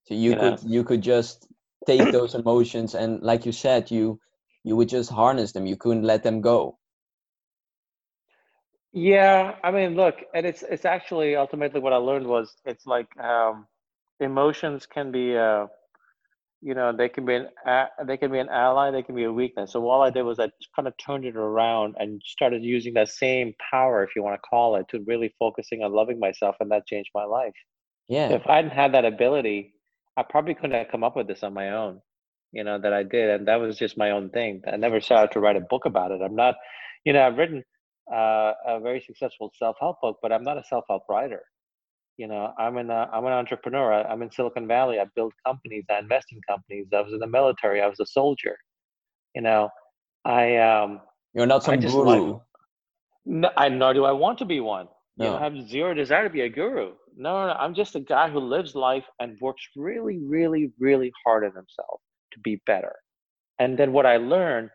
So 0.06 0.16
you, 0.16 0.32
you 0.32 0.36
could 0.38 0.64
know? 0.64 0.70
you 0.76 0.84
could 0.84 1.02
just 1.02 1.48
take 1.86 2.12
those 2.12 2.34
emotions 2.34 2.96
and, 2.96 3.22
like 3.22 3.46
you 3.46 3.52
said, 3.52 3.92
you 3.92 4.20
you 4.64 4.76
would 4.76 4.90
just 4.90 5.10
harness 5.10 5.52
them. 5.52 5.66
You 5.66 5.76
couldn't 5.76 6.04
let 6.04 6.24
them 6.24 6.42
go. 6.42 6.78
Yeah, 8.94 9.56
I 9.64 9.72
mean, 9.72 9.96
look, 9.96 10.16
and 10.36 10.46
it's 10.46 10.64
it's 10.64 10.86
actually 10.86 11.36
ultimately 11.36 11.80
what 11.80 11.94
I 11.94 11.98
learned 11.98 12.28
was 12.28 12.56
it's 12.64 12.86
like 12.86 13.08
um, 13.20 13.66
emotions 14.20 14.86
can 14.86 15.12
be, 15.12 15.36
uh, 15.36 15.66
you 16.62 16.76
know, 16.76 16.96
they 16.96 17.10
can 17.10 17.26
be 17.26 17.36
an 17.36 17.48
they 18.06 18.18
can 18.18 18.32
be 18.32 18.38
an 18.38 18.50
ally, 18.50 18.92
they 18.92 19.02
can 19.02 19.16
be 19.16 19.24
a 19.24 19.32
weakness. 19.32 19.72
So 19.72 19.90
all 19.90 20.04
I 20.04 20.12
did 20.12 20.22
was 20.22 20.40
I 20.40 20.50
kind 20.76 20.88
of 20.88 20.94
turned 21.04 21.26
it 21.26 21.36
around 21.36 21.96
and 21.98 22.22
started 22.24 22.64
using 22.64 22.94
that 22.94 23.10
same 23.10 23.56
power, 23.72 24.04
if 24.04 24.16
you 24.16 24.22
want 24.22 24.36
to 24.36 24.48
call 24.48 24.76
it, 24.76 24.88
to 24.90 25.04
really 25.08 25.34
focusing 25.40 25.82
on 25.82 25.92
loving 25.92 26.20
myself, 26.20 26.56
and 26.60 26.70
that 26.70 26.86
changed 26.86 27.10
my 27.16 27.26
life. 27.26 27.56
Yeah. 28.08 28.30
If 28.30 28.46
I 28.46 28.58
hadn't 28.58 28.72
had 28.72 28.94
that 28.94 29.06
ability, 29.06 29.74
I 30.18 30.22
probably 30.22 30.54
couldn't 30.54 30.78
have 30.78 30.90
come 30.90 31.04
up 31.04 31.16
with 31.16 31.28
this 31.28 31.42
on 31.42 31.56
my 31.56 31.72
own. 31.72 32.00
You 32.54 32.64
know 32.64 32.78
that 32.80 32.94
I 32.94 33.02
did, 33.02 33.32
and 33.32 33.48
that 33.48 33.56
was 33.56 33.78
just 33.80 33.98
my 33.98 34.12
own 34.12 34.30
thing. 34.30 34.62
I 34.72 34.78
never 34.78 35.02
set 35.02 35.18
out 35.18 35.32
to 35.32 35.40
write 35.40 35.56
a 35.56 35.62
book 35.62 35.86
about 35.86 36.12
it. 36.12 36.22
I'm 36.24 36.36
not, 36.36 36.54
you 37.04 37.12
know, 37.12 37.26
I've 37.26 37.36
written 37.36 37.64
uh, 38.14 38.54
a 38.68 38.80
very 38.80 39.02
successful 39.02 39.52
self-help 39.58 40.02
book, 40.02 40.20
but 40.22 40.32
I'm 40.32 40.44
not 40.44 40.60
a 40.60 40.64
self-help 40.64 41.04
writer. 41.10 41.42
You 42.18 42.28
know, 42.28 42.54
I'm 42.60 42.78
an 42.78 42.92
uh, 42.92 43.08
I'm 43.12 43.26
an 43.26 43.34
entrepreneur. 43.34 43.92
I'm 43.94 44.22
in 44.22 44.30
Silicon 44.30 44.68
Valley. 44.68 45.00
I 45.00 45.06
build 45.16 45.34
companies. 45.44 45.86
I 45.90 45.98
invest 45.98 46.28
in 46.32 46.40
companies. 46.48 46.86
I 46.94 47.02
was 47.02 47.12
in 47.12 47.18
the 47.18 47.28
military. 47.28 47.82
I 47.82 47.88
was 47.88 48.00
a 48.00 48.06
soldier. 48.06 48.56
You 49.34 49.42
know, 49.42 49.70
I 50.24 50.58
um. 50.58 51.02
You're 51.34 51.48
not 51.48 51.64
some 51.64 51.80
guru. 51.80 52.34
Like, 52.34 52.42
no, 53.26 53.50
I 53.58 53.70
nor 53.70 53.96
do 53.96 54.06
I 54.06 54.12
want 54.12 54.38
to 54.40 54.46
be 54.46 54.60
one. 54.60 54.88
No. 55.18 55.26
You 55.26 55.32
know, 55.32 55.38
I 55.38 55.44
have 55.44 55.68
zero 55.68 55.96
desire 55.96 56.26
to 56.26 56.30
be 56.30 56.42
a 56.42 56.50
guru. 56.50 56.92
No, 57.16 57.32
no, 57.42 57.48
no, 57.48 57.54
I'm 57.54 57.74
just 57.74 57.96
a 57.96 58.00
guy 58.00 58.30
who 58.30 58.40
lives 58.40 58.76
life 58.76 59.06
and 59.20 59.38
works 59.42 59.64
really, 59.76 60.20
really, 60.24 60.72
really 60.80 61.12
hard 61.26 61.44
on 61.46 61.56
himself 61.56 62.00
to 62.34 62.40
be 62.44 62.62
better. 62.66 62.96
And 63.60 63.78
then 63.78 63.94
what 63.94 64.06
I 64.06 64.18
learned 64.18 64.70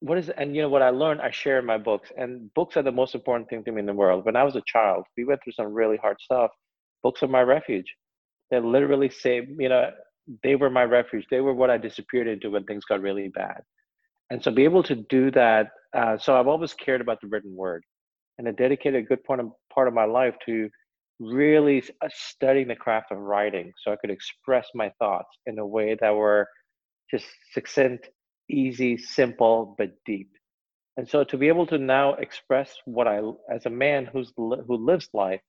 what 0.00 0.18
is 0.18 0.28
and 0.28 0.54
you 0.54 0.62
know 0.62 0.68
what 0.68 0.82
I 0.82 0.90
learned 0.90 1.20
I 1.22 1.30
share 1.30 1.58
in 1.58 1.64
my 1.64 1.78
books 1.78 2.12
and 2.16 2.52
books 2.54 2.76
are 2.76 2.82
the 2.82 2.92
most 2.92 3.14
important 3.14 3.48
thing 3.48 3.64
to 3.64 3.72
me 3.72 3.80
in 3.80 3.86
the 3.86 3.94
world. 3.94 4.24
When 4.24 4.36
I 4.36 4.44
was 4.44 4.56
a 4.56 4.62
child, 4.66 5.04
we 5.16 5.24
went 5.24 5.40
through 5.42 5.54
some 5.54 5.72
really 5.72 5.96
hard 5.96 6.18
stuff. 6.20 6.50
Books 7.02 7.22
are 7.22 7.28
my 7.28 7.42
refuge. 7.42 7.92
They 8.50 8.60
literally 8.60 9.08
saved, 9.08 9.50
you 9.58 9.68
know, 9.68 9.90
they 10.42 10.56
were 10.56 10.70
my 10.70 10.84
refuge. 10.84 11.26
They 11.30 11.40
were 11.40 11.54
what 11.54 11.70
I 11.70 11.78
disappeared 11.78 12.28
into 12.28 12.50
when 12.50 12.64
things 12.64 12.84
got 12.84 13.00
really 13.00 13.28
bad. 13.28 13.60
And 14.30 14.42
so 14.42 14.50
be 14.50 14.64
able 14.64 14.82
to 14.84 14.96
do 14.96 15.30
that. 15.32 15.68
Uh, 15.94 16.18
so 16.18 16.38
I've 16.38 16.48
always 16.48 16.74
cared 16.74 17.00
about 17.00 17.20
the 17.20 17.28
written 17.28 17.54
word, 17.54 17.84
and 18.38 18.48
I 18.48 18.50
dedicated 18.50 19.02
a 19.02 19.06
good 19.06 19.22
part 19.24 19.40
of 19.40 19.50
part 19.72 19.88
of 19.88 19.94
my 19.94 20.04
life 20.04 20.34
to 20.46 20.68
really 21.20 21.82
uh, 22.02 22.08
studying 22.12 22.68
the 22.68 22.76
craft 22.76 23.12
of 23.12 23.18
writing, 23.18 23.72
so 23.82 23.92
I 23.92 23.96
could 23.96 24.10
express 24.10 24.68
my 24.74 24.90
thoughts 24.98 25.30
in 25.46 25.58
a 25.58 25.66
way 25.66 25.96
that 26.00 26.14
were 26.14 26.46
just 27.10 27.26
succinct 27.52 28.08
easy, 28.48 28.96
simple, 28.96 29.74
but 29.78 29.90
deep. 30.04 30.30
And 30.96 31.08
so 31.08 31.24
to 31.24 31.36
be 31.36 31.48
able 31.48 31.66
to 31.66 31.78
now 31.78 32.14
express 32.14 32.74
what 32.84 33.06
I, 33.06 33.20
as 33.52 33.66
a 33.66 33.70
man 33.70 34.06
who's 34.06 34.32
who 34.36 34.76
lives 34.76 35.08
life, 35.12 35.40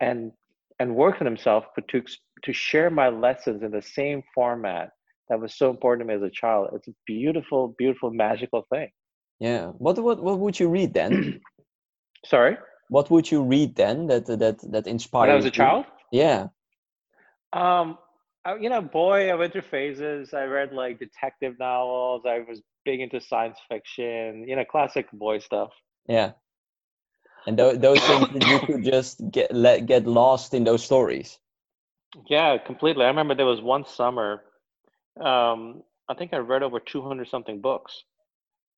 and 0.00 0.32
and 0.80 0.96
work 0.96 1.20
on 1.20 1.26
himself, 1.26 1.64
but 1.76 1.86
to 1.88 2.02
to 2.44 2.52
share 2.52 2.90
my 2.90 3.08
lessons 3.08 3.62
in 3.62 3.70
the 3.70 3.82
same 3.82 4.22
format 4.34 4.90
that 5.28 5.40
was 5.40 5.54
so 5.54 5.70
important 5.70 6.08
to 6.08 6.12
me 6.12 6.20
as 6.20 6.28
a 6.28 6.30
child, 6.30 6.70
it's 6.74 6.88
a 6.88 6.94
beautiful, 7.06 7.74
beautiful, 7.78 8.10
magical 8.10 8.66
thing. 8.70 8.90
Yeah. 9.38 9.66
What 9.78 9.98
what 9.98 10.22
what 10.22 10.38
would 10.40 10.58
you 10.58 10.68
read 10.68 10.94
then? 10.94 11.40
Sorry. 12.26 12.56
What 12.88 13.10
would 13.10 13.30
you 13.30 13.42
read 13.42 13.76
then 13.76 14.08
that 14.08 14.26
that 14.26 14.58
that 14.72 14.86
inspired? 14.88 15.28
When 15.28 15.30
I 15.30 15.36
was 15.36 15.46
a 15.46 15.50
child. 15.50 15.84
Yeah. 16.10 16.48
Um, 17.52 17.98
I, 18.44 18.56
you 18.56 18.68
know, 18.68 18.82
boy, 18.82 19.30
I 19.30 19.34
went 19.34 19.52
through 19.52 19.62
phases. 19.62 20.34
I 20.34 20.44
read 20.44 20.72
like 20.72 20.98
detective 20.98 21.58
novels. 21.58 22.22
I 22.26 22.40
was 22.40 22.60
big 22.84 23.00
into 23.00 23.20
science 23.20 23.58
fiction. 23.68 24.46
You 24.48 24.56
know, 24.56 24.64
classic 24.64 25.10
boy 25.12 25.38
stuff. 25.38 25.70
Yeah, 26.06 26.32
and 27.46 27.56
th- 27.56 27.78
those 27.78 28.00
things 28.00 28.28
that 28.32 28.46
you 28.48 28.58
could 28.60 28.84
just 28.84 29.30
get 29.30 29.54
let 29.54 29.86
get 29.86 30.06
lost 30.06 30.54
in 30.54 30.64
those 30.64 30.84
stories. 30.84 31.38
Yeah, 32.28 32.58
completely. 32.58 33.04
I 33.04 33.08
remember 33.08 33.34
there 33.34 33.46
was 33.46 33.60
one 33.60 33.86
summer. 33.86 34.42
Um, 35.20 35.82
I 36.08 36.14
think 36.14 36.32
I 36.32 36.38
read 36.38 36.62
over 36.62 36.80
two 36.80 37.02
hundred 37.02 37.28
something 37.28 37.60
books. 37.60 38.04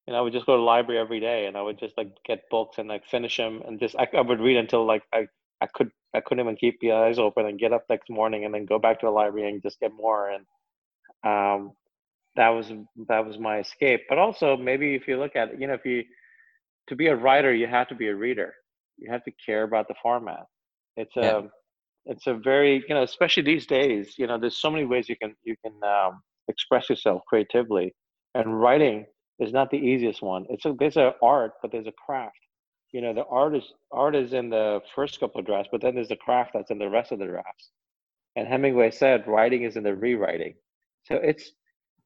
And 0.07 0.15
I 0.15 0.21
would 0.21 0.35
just 0.35 0.45
go 0.45 0.53
to 0.53 0.59
the 0.59 0.63
library 0.63 1.01
every 1.01 1.19
day, 1.19 1.47
and 1.47 1.57
I 1.57 1.63
would 1.63 1.79
just 1.79 1.97
like 1.97 2.11
get 2.27 2.51
books 2.51 2.77
and 2.77 2.91
like 2.91 3.07
finish 3.07 3.39
them, 3.39 3.63
and 3.67 3.81
just 3.81 3.97
I, 3.97 4.07
I 4.13 4.21
would 4.21 4.39
read 4.39 4.59
until 4.59 4.85
like 4.85 5.03
I 5.15 5.29
I 5.61 5.67
could 5.67 5.91
I 6.15 6.21
couldn't 6.21 6.45
even 6.45 6.57
keep 6.57 6.79
the 6.81 6.93
eyes 6.93 7.19
open 7.19 7.47
and 7.47 7.59
get 7.59 7.73
up 7.73 7.85
next 7.89 8.09
morning 8.11 8.45
and 8.45 8.55
then 8.55 8.67
go 8.67 8.79
back 8.79 9.01
to 9.01 9.07
the 9.07 9.11
library 9.11 9.49
and 9.49 9.63
just 9.63 9.81
get 9.81 9.93
more 9.95 10.31
and 10.31 10.45
um, 11.25 11.73
that 12.37 12.49
was 12.49 12.73
that 13.09 13.25
was 13.27 13.39
my 13.39 13.59
escape. 13.59 14.03
But 14.09 14.19
also 14.19 14.57
maybe 14.57 14.95
if 14.95 15.09
you 15.09 15.19
look 15.19 15.37
at 15.37 15.51
it, 15.51 15.61
you 15.61 15.67
know 15.67 15.75
if 15.75 15.85
you 15.85 16.05
to 16.89 16.97
be 16.97 17.07
a 17.09 17.17
writer 17.17 17.55
you 17.55 17.67
have 17.67 17.89
to 17.89 17.95
be 17.95 18.09
a 18.09 18.15
reader. 18.15 18.55
You 18.99 19.11
have 19.11 19.25
to 19.25 19.33
care 19.45 19.65
about 19.65 19.89
the 19.89 19.95
format. 20.03 20.45
It's 20.97 21.17
a 21.17 21.21
yeah. 21.21 21.41
it's 22.07 22.27
a 22.27 22.35
very 22.35 22.85
you 22.89 22.95
know 22.95 23.03
especially 23.03 23.43
these 23.43 23.67
days 23.67 24.15
you 24.19 24.27
know 24.27 24.39
there's 24.39 24.61
so 24.61 24.71
many 24.71 24.85
ways 24.85 25.09
you 25.09 25.17
can 25.17 25.35
you 25.45 25.57
can 25.65 25.73
um, 25.83 26.23
express 26.49 26.89
yourself 26.89 27.23
creatively 27.27 27.95
and 28.35 28.61
writing 28.61 29.07
is 29.41 29.53
not 29.53 29.71
the 29.71 29.79
easiest 29.79 30.23
one. 30.23 30.47
It's 30.49 30.65
a 30.65 30.75
there's 30.79 30.97
an 30.97 31.13
art 31.23 31.53
but 31.63 31.73
there's 31.73 31.87
a 31.87 31.93
craft 31.93 32.39
you 32.95 33.01
know 33.01 33.13
the 33.13 33.27
art 33.27 33.57
is 33.57 33.65
art 33.91 34.15
is 34.15 34.33
in 34.33 34.49
the 34.51 34.81
first 34.95 35.19
couple 35.19 35.41
of 35.41 35.47
drafts 35.47 35.69
but 35.73 35.81
then 35.83 35.97
there's 35.97 36.15
the 36.15 36.25
craft 36.27 36.53
that's 36.55 36.71
in 36.71 36.79
the 36.79 36.89
rest 36.89 37.11
of 37.11 37.19
the 37.19 37.27
drafts. 37.27 37.71
And 38.37 38.47
hemingway 38.47 38.91
said 38.93 39.27
writing 39.27 39.65
is 39.65 39.77
in 39.77 39.83
the 39.83 39.95
rewriting. 39.95 40.55
So 41.09 41.17
it's 41.17 41.51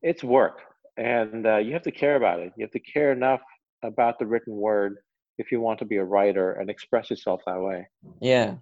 it's 0.00 0.25
work 0.25 0.61
and 0.97 1.47
uh, 1.47 1.59
you 1.59 1.75
have 1.75 1.83
to 1.83 1.92
care 1.92 2.16
about 2.16 2.40
it. 2.40 2.52
You 2.57 2.64
have 2.64 2.76
to 2.78 2.80
care 2.80 3.12
enough 3.12 3.42
about 3.83 4.18
the 4.18 4.26
written 4.26 4.54
word 4.57 4.97
if 5.37 5.52
you 5.52 5.61
want 5.61 5.78
to 5.80 5.85
be 5.85 5.97
a 5.97 6.04
writer 6.04 6.52
and 6.52 6.71
express 6.71 7.11
yourself 7.11 7.42
that 7.47 7.61
way. 7.61 7.87
Yeah. 8.21 8.54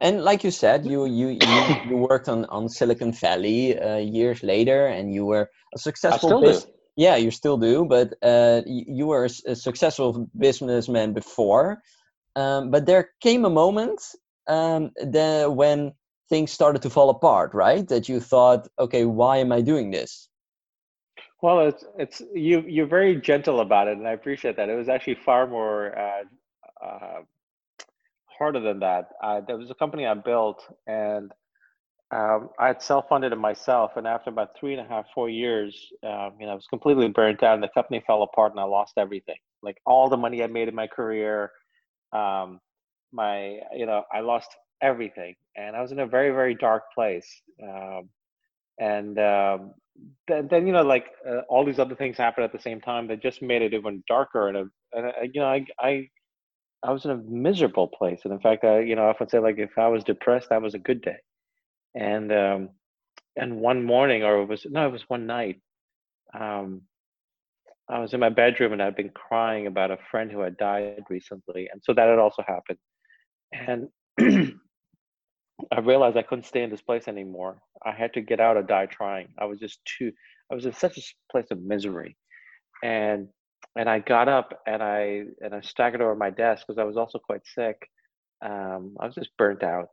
And 0.00 0.22
like 0.22 0.44
you 0.44 0.52
said 0.52 0.86
you 0.86 1.06
you 1.06 1.28
you, 1.30 1.60
you 1.88 1.96
worked 1.96 2.28
on 2.28 2.44
on 2.46 2.68
silicon 2.68 3.12
valley 3.12 3.76
uh, 3.76 3.96
years 3.96 4.44
later 4.44 4.86
and 4.86 5.12
you 5.12 5.24
were 5.26 5.50
a 5.74 5.78
successful 5.78 6.40
business 6.40 6.75
yeah, 6.96 7.16
you 7.16 7.30
still 7.30 7.58
do, 7.58 7.84
but 7.84 8.14
uh, 8.22 8.62
you 8.66 9.06
were 9.06 9.26
a, 9.26 9.54
successful 9.54 10.28
businessman 10.36 11.12
before. 11.12 11.82
Um, 12.34 12.70
but 12.70 12.86
there 12.86 13.10
came 13.20 13.44
a 13.44 13.50
moment 13.50 14.00
um, 14.46 14.92
the, 14.96 15.46
when 15.50 15.92
things 16.28 16.50
started 16.50 16.82
to 16.82 16.90
fall 16.90 17.10
apart, 17.10 17.52
right? 17.54 17.86
That 17.86 18.08
you 18.08 18.20
thought, 18.20 18.68
okay, 18.78 19.04
why 19.04 19.38
am 19.38 19.52
I 19.52 19.60
doing 19.60 19.90
this? 19.90 20.28
Well, 21.42 21.60
it's 21.68 21.84
it's 21.98 22.22
you 22.34 22.64
you're 22.66 22.86
very 22.86 23.20
gentle 23.20 23.60
about 23.60 23.88
it, 23.88 23.98
and 23.98 24.08
I 24.08 24.12
appreciate 24.12 24.56
that. 24.56 24.70
It 24.70 24.74
was 24.74 24.88
actually 24.88 25.16
far 25.16 25.46
more 25.46 25.96
uh, 25.96 26.84
uh, 26.84 27.20
harder 28.24 28.60
than 28.60 28.80
that. 28.80 29.10
Uh, 29.22 29.42
there 29.46 29.58
was 29.58 29.70
a 29.70 29.74
company 29.74 30.06
I 30.06 30.14
built, 30.14 30.64
and 30.86 31.30
um, 32.12 32.50
I 32.58 32.68
had 32.68 32.82
self-funded 32.82 33.32
it 33.32 33.36
myself, 33.36 33.92
and 33.96 34.06
after 34.06 34.30
about 34.30 34.50
three 34.58 34.72
and 34.74 34.80
a 34.80 34.88
half, 34.88 35.06
four 35.12 35.28
years, 35.28 35.76
um, 36.04 36.34
you 36.38 36.46
know, 36.46 36.52
I 36.52 36.54
was 36.54 36.66
completely 36.68 37.08
burnt 37.08 37.42
out, 37.42 37.54
and 37.54 37.62
the 37.62 37.68
company 37.68 38.02
fell 38.06 38.22
apart, 38.22 38.52
and 38.52 38.60
I 38.60 38.64
lost 38.64 38.94
everything, 38.96 39.38
like 39.62 39.78
all 39.86 40.08
the 40.08 40.16
money 40.16 40.42
I 40.42 40.46
made 40.46 40.68
in 40.68 40.74
my 40.74 40.86
career. 40.86 41.50
Um, 42.12 42.60
my, 43.12 43.58
you 43.74 43.86
know, 43.86 44.04
I 44.12 44.20
lost 44.20 44.48
everything, 44.82 45.34
and 45.56 45.74
I 45.74 45.82
was 45.82 45.90
in 45.90 45.98
a 45.98 46.06
very, 46.06 46.30
very 46.30 46.54
dark 46.54 46.84
place. 46.94 47.26
Um, 47.62 48.08
and 48.78 49.18
um, 49.18 49.74
then, 50.28 50.46
then, 50.48 50.66
you 50.66 50.72
know, 50.72 50.82
like 50.82 51.06
uh, 51.28 51.40
all 51.48 51.64
these 51.64 51.78
other 51.80 51.96
things 51.96 52.16
happened 52.16 52.44
at 52.44 52.52
the 52.52 52.60
same 52.60 52.80
time 52.80 53.08
that 53.08 53.22
just 53.22 53.42
made 53.42 53.62
it 53.62 53.74
even 53.74 54.04
darker. 54.06 54.48
And, 54.48 54.70
and 54.92 55.06
a, 55.06 55.12
you 55.32 55.40
know, 55.40 55.46
I, 55.46 55.64
I, 55.80 56.08
I 56.84 56.92
was 56.92 57.04
in 57.04 57.10
a 57.10 57.16
miserable 57.16 57.88
place, 57.88 58.20
and 58.24 58.32
in 58.32 58.38
fact, 58.38 58.64
I, 58.64 58.80
you 58.80 58.94
know, 58.94 59.06
I 59.06 59.08
often 59.08 59.28
say 59.28 59.40
like 59.40 59.58
if 59.58 59.70
I 59.76 59.88
was 59.88 60.04
depressed, 60.04 60.50
that 60.50 60.62
was 60.62 60.74
a 60.74 60.78
good 60.78 61.02
day 61.02 61.16
and 61.96 62.30
um, 62.32 62.68
and 63.36 63.56
one 63.56 63.82
morning, 63.82 64.22
or 64.22 64.42
it 64.42 64.46
was 64.46 64.66
no, 64.68 64.86
it 64.86 64.92
was 64.92 65.08
one 65.08 65.26
night. 65.26 65.60
Um, 66.38 66.82
I 67.88 68.00
was 68.00 68.12
in 68.14 68.20
my 68.20 68.28
bedroom 68.28 68.72
and 68.72 68.82
I'd 68.82 68.96
been 68.96 69.10
crying 69.10 69.66
about 69.66 69.90
a 69.92 69.98
friend 70.10 70.30
who 70.30 70.40
had 70.40 70.56
died 70.56 71.04
recently, 71.08 71.68
and 71.72 71.82
so 71.82 71.94
that 71.94 72.08
had 72.08 72.18
also 72.18 72.44
happened. 72.46 72.78
And 73.52 73.88
I 75.72 75.80
realized 75.80 76.16
I 76.16 76.22
couldn't 76.22 76.44
stay 76.46 76.62
in 76.62 76.70
this 76.70 76.82
place 76.82 77.08
anymore. 77.08 77.58
I 77.84 77.92
had 77.92 78.12
to 78.14 78.20
get 78.20 78.40
out 78.40 78.56
or 78.56 78.62
die 78.62 78.86
trying. 78.86 79.28
I 79.38 79.46
was 79.46 79.58
just 79.58 79.80
too. 79.98 80.12
I 80.50 80.54
was 80.54 80.66
in 80.66 80.72
such 80.72 80.98
a 80.98 81.02
place 81.32 81.46
of 81.50 81.62
misery, 81.62 82.16
and 82.84 83.28
and 83.76 83.88
I 83.88 84.00
got 84.00 84.28
up 84.28 84.60
and 84.66 84.82
I 84.82 85.22
and 85.40 85.54
I 85.54 85.60
staggered 85.62 86.02
over 86.02 86.14
my 86.14 86.30
desk 86.30 86.66
because 86.66 86.78
I 86.78 86.84
was 86.84 86.96
also 86.96 87.18
quite 87.18 87.46
sick. 87.46 87.76
Um, 88.44 88.96
I 89.00 89.06
was 89.06 89.14
just 89.14 89.30
burnt 89.38 89.62
out, 89.62 89.88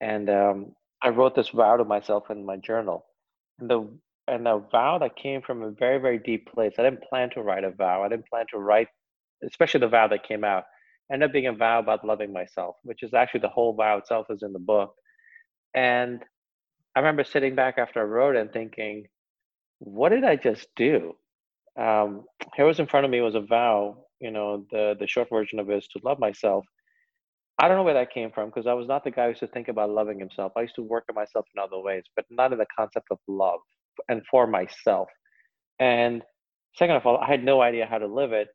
and 0.00 0.28
um, 0.28 0.72
I 1.02 1.10
wrote 1.10 1.34
this 1.34 1.48
vow 1.50 1.76
to 1.76 1.84
myself 1.84 2.30
in 2.30 2.44
my 2.44 2.56
journal. 2.56 3.06
And 3.58 3.70
the 3.70 3.88
and 4.28 4.44
the 4.44 4.62
vow 4.72 4.98
that 4.98 5.16
came 5.16 5.40
from 5.40 5.62
a 5.62 5.70
very, 5.70 5.98
very 5.98 6.18
deep 6.18 6.50
place. 6.52 6.74
I 6.78 6.82
didn't 6.82 7.04
plan 7.04 7.30
to 7.30 7.42
write 7.42 7.64
a 7.64 7.70
vow. 7.70 8.02
I 8.02 8.08
didn't 8.08 8.28
plan 8.28 8.44
to 8.50 8.58
write, 8.58 8.88
especially 9.44 9.80
the 9.80 9.88
vow 9.88 10.08
that 10.08 10.26
came 10.26 10.42
out. 10.42 10.64
Ended 11.12 11.28
up 11.28 11.32
being 11.32 11.46
a 11.46 11.52
vow 11.52 11.78
about 11.78 12.04
loving 12.04 12.32
myself, 12.32 12.76
which 12.82 13.04
is 13.04 13.14
actually 13.14 13.40
the 13.40 13.48
whole 13.48 13.74
vow 13.74 13.98
itself 13.98 14.26
is 14.30 14.42
in 14.42 14.52
the 14.52 14.58
book. 14.58 14.94
And 15.74 16.24
I 16.96 16.98
remember 16.98 17.22
sitting 17.22 17.54
back 17.54 17.78
after 17.78 18.00
I 18.00 18.04
wrote 18.04 18.34
and 18.34 18.52
thinking, 18.52 19.06
what 19.78 20.08
did 20.08 20.24
I 20.24 20.34
just 20.34 20.66
do? 20.74 21.14
Um, 21.78 22.24
here 22.56 22.66
was 22.66 22.80
in 22.80 22.86
front 22.86 23.04
of 23.04 23.10
me 23.10 23.20
was 23.20 23.34
a 23.36 23.40
vow. 23.40 24.06
You 24.20 24.30
know, 24.32 24.66
the 24.70 24.96
the 24.98 25.06
short 25.06 25.28
version 25.28 25.60
of 25.60 25.70
it 25.70 25.76
is 25.76 25.88
to 25.88 26.00
love 26.02 26.18
myself. 26.18 26.64
I 27.58 27.68
don't 27.68 27.76
know 27.76 27.84
where 27.84 27.94
that 27.94 28.12
came 28.12 28.30
from 28.32 28.50
because 28.50 28.66
I 28.66 28.74
was 28.74 28.86
not 28.86 29.04
the 29.04 29.10
guy 29.10 29.24
who 29.24 29.28
used 29.30 29.40
to 29.40 29.46
think 29.48 29.68
about 29.68 29.90
loving 29.90 30.18
himself. 30.20 30.52
I 30.56 30.62
used 30.62 30.74
to 30.76 30.82
work 30.82 31.04
on 31.08 31.14
myself 31.14 31.46
in 31.54 31.62
other 31.62 31.80
ways, 31.80 32.04
but 32.14 32.26
not 32.30 32.52
in 32.52 32.58
the 32.58 32.66
concept 32.76 33.08
of 33.10 33.18
love 33.28 33.60
and 34.08 34.22
for 34.30 34.46
myself. 34.46 35.08
And 35.78 36.22
second 36.76 36.96
of 36.96 37.06
all, 37.06 37.18
I 37.18 37.26
had 37.26 37.44
no 37.44 37.62
idea 37.62 37.86
how 37.86 37.98
to 37.98 38.06
live 38.06 38.32
it, 38.32 38.48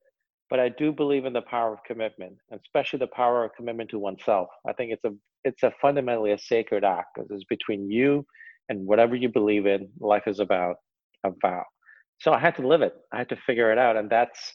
but 0.50 0.60
I 0.60 0.70
do 0.70 0.92
believe 0.92 1.26
in 1.26 1.34
the 1.34 1.42
power 1.42 1.74
of 1.74 1.84
commitment, 1.84 2.34
and 2.52 2.60
especially 2.60 3.00
the 3.00 3.08
power 3.08 3.44
of 3.44 3.56
commitment 3.56 3.90
to 3.92 4.00
oneself. 4.00 4.50
I 4.68 4.74
think 4.74 4.92
it's 4.92 5.06
a 5.06 5.12
it's 5.44 5.64
a 5.64 5.74
fundamentally 5.82 6.34
a 6.34 6.38
sacred 6.38 6.84
act 6.84 7.16
because 7.16 7.32
it's 7.32 7.44
between 7.46 7.90
you 7.90 8.24
and 8.70 8.86
whatever 8.86 9.16
you 9.16 9.30
believe 9.30 9.66
in. 9.66 9.90
Life 10.00 10.28
is 10.28 10.40
about 10.40 10.76
a 11.24 11.32
vow. 11.42 11.64
So 12.20 12.32
I 12.34 12.40
had 12.40 12.56
to 12.58 12.68
live 12.68 12.84
it. 12.84 12.94
I 13.12 13.18
had 13.18 13.30
to 13.30 13.36
figure 13.48 13.72
it 13.72 13.80
out, 13.80 13.98
and 13.98 14.10
that's 14.10 14.54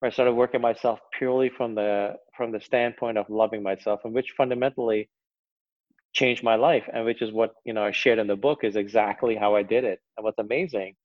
where 0.00 0.10
I 0.10 0.14
started 0.14 0.34
working 0.34 0.62
myself 0.62 1.00
purely 1.18 1.50
from 1.50 1.76
the 1.76 2.16
from 2.36 2.52
the 2.52 2.60
standpoint 2.60 3.18
of 3.18 3.30
loving 3.30 3.62
myself, 3.64 4.02
and 4.04 4.14
which 4.14 4.34
fundamentally 4.36 5.10
changed 6.14 6.44
my 6.44 6.56
life, 6.56 6.84
and 6.92 7.04
which 7.06 7.22
is 7.22 7.32
what 7.32 7.52
you 7.64 7.74
know 7.74 7.84
I 7.84 7.92
shared 7.92 8.20
in 8.20 8.28
the 8.28 8.36
book 8.36 8.60
is 8.64 8.76
exactly 8.76 9.36
how 9.36 9.56
I 9.56 9.64
did 9.64 9.84
it. 9.84 10.00
And 10.16 10.24
what's 10.24 10.38
amazing, 10.40 10.96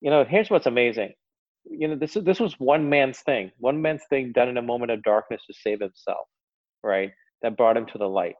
you 0.00 0.10
know, 0.10 0.24
here's 0.24 0.50
what's 0.50 0.66
amazing. 0.66 1.14
You 1.66 1.88
know, 1.88 1.96
this 1.96 2.16
is 2.16 2.24
this 2.24 2.40
was 2.40 2.54
one 2.60 2.90
man's 2.90 3.20
thing, 3.20 3.52
one 3.58 3.82
man's 3.82 4.02
thing 4.10 4.32
done 4.32 4.48
in 4.50 4.58
a 4.58 4.62
moment 4.62 4.92
of 4.92 5.02
darkness 5.04 5.42
to 5.48 5.54
save 5.54 5.80
himself, 5.80 6.26
right? 6.84 7.12
That 7.42 7.56
brought 7.58 7.76
him 7.78 7.86
to 7.88 7.98
the 7.98 8.08
light, 8.08 8.36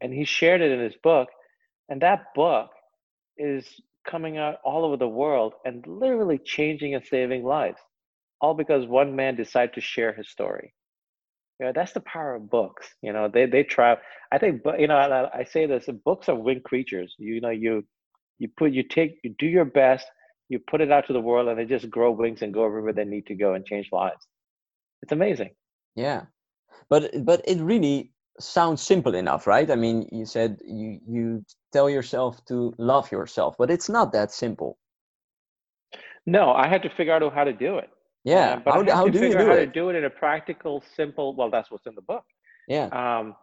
and 0.00 0.12
he 0.14 0.24
shared 0.24 0.62
it 0.62 0.72
in 0.72 0.80
his 0.80 0.96
book, 1.02 1.28
and 1.88 2.02
that 2.02 2.34
book 2.34 2.70
is 3.38 3.66
coming 4.06 4.38
out 4.38 4.56
all 4.64 4.84
over 4.84 4.96
the 4.98 5.08
world 5.08 5.54
and 5.64 5.86
literally 5.86 6.38
changing 6.38 6.94
and 6.94 7.04
saving 7.06 7.44
lives, 7.44 7.78
all 8.42 8.54
because 8.54 8.86
one 8.86 9.16
man 9.16 9.36
decided 9.36 9.74
to 9.74 9.80
share 9.80 10.12
his 10.12 10.28
story. 10.28 10.74
You 11.60 11.66
know, 11.66 11.72
that's 11.74 11.92
the 11.92 12.00
power 12.00 12.34
of 12.34 12.50
books. 12.50 12.92
You 13.02 13.12
know, 13.12 13.28
they 13.32 13.46
they 13.46 13.62
try. 13.62 13.96
I 14.32 14.38
think, 14.38 14.62
but 14.64 14.80
you 14.80 14.88
know, 14.88 14.96
I, 14.96 15.38
I 15.40 15.44
say 15.44 15.66
this: 15.66 15.88
books 16.04 16.28
are 16.28 16.34
winged 16.34 16.64
creatures. 16.64 17.14
You 17.18 17.40
know, 17.40 17.50
you 17.50 17.84
you 18.38 18.48
put 18.56 18.72
you 18.72 18.82
take 18.82 19.20
you 19.22 19.34
do 19.38 19.46
your 19.46 19.64
best, 19.64 20.06
you 20.48 20.58
put 20.58 20.80
it 20.80 20.90
out 20.90 21.06
to 21.06 21.12
the 21.12 21.20
world, 21.20 21.48
and 21.48 21.58
they 21.58 21.64
just 21.64 21.88
grow 21.88 22.10
wings 22.10 22.42
and 22.42 22.52
go 22.52 22.66
everywhere 22.66 22.92
they 22.92 23.04
need 23.04 23.26
to 23.26 23.36
go 23.36 23.54
and 23.54 23.64
change 23.64 23.88
lives. 23.92 24.26
It's 25.02 25.12
amazing. 25.12 25.50
Yeah, 25.94 26.22
but 26.90 27.24
but 27.24 27.42
it 27.46 27.60
really 27.60 28.12
sounds 28.40 28.82
simple 28.82 29.14
enough, 29.14 29.46
right? 29.46 29.70
I 29.70 29.76
mean, 29.76 30.08
you 30.10 30.26
said 30.26 30.58
you 30.64 30.98
you 31.06 31.44
tell 31.72 31.88
yourself 31.88 32.44
to 32.46 32.74
love 32.78 33.12
yourself, 33.12 33.54
but 33.56 33.70
it's 33.70 33.88
not 33.88 34.12
that 34.12 34.32
simple. 34.32 34.78
No, 36.26 36.52
I 36.52 36.66
had 36.66 36.82
to 36.82 36.90
figure 36.90 37.12
out 37.12 37.34
how 37.34 37.44
to 37.44 37.52
do 37.52 37.78
it. 37.78 37.90
Yeah, 38.24 38.52
um, 38.52 38.62
but 38.64 38.74
how, 38.74 38.96
how 38.96 39.08
do 39.08 39.18
you 39.18 39.32
do 39.32 39.38
how 39.38 39.52
it? 39.52 39.66
to 39.66 39.66
do 39.66 39.88
it 39.90 39.96
in 39.96 40.04
a 40.04 40.10
practical, 40.10 40.82
simple. 40.96 41.34
Well, 41.34 41.50
that's 41.50 41.70
what's 41.70 41.86
in 41.86 41.94
the 41.94 42.02
book. 42.02 42.24
Yeah. 42.68 42.86
Um, 42.86 43.34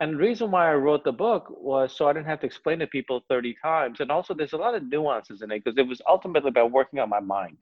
and 0.00 0.14
the 0.14 0.16
reason 0.16 0.50
why 0.50 0.70
I 0.70 0.74
wrote 0.74 1.04
the 1.04 1.12
book 1.12 1.46
was 1.50 1.94
so 1.96 2.08
I 2.08 2.12
didn't 2.12 2.26
have 2.26 2.40
to 2.40 2.46
explain 2.46 2.78
to 2.78 2.86
people 2.86 3.22
30 3.28 3.54
times. 3.62 4.00
And 4.00 4.10
also, 4.10 4.34
there's 4.34 4.52
a 4.52 4.56
lot 4.56 4.74
of 4.74 4.84
nuances 4.84 5.42
in 5.42 5.50
it 5.50 5.62
because 5.62 5.78
it 5.78 5.86
was 5.86 6.00
ultimately 6.08 6.48
about 6.48 6.70
working 6.70 6.98
on 6.98 7.08
my 7.08 7.20
mind 7.20 7.56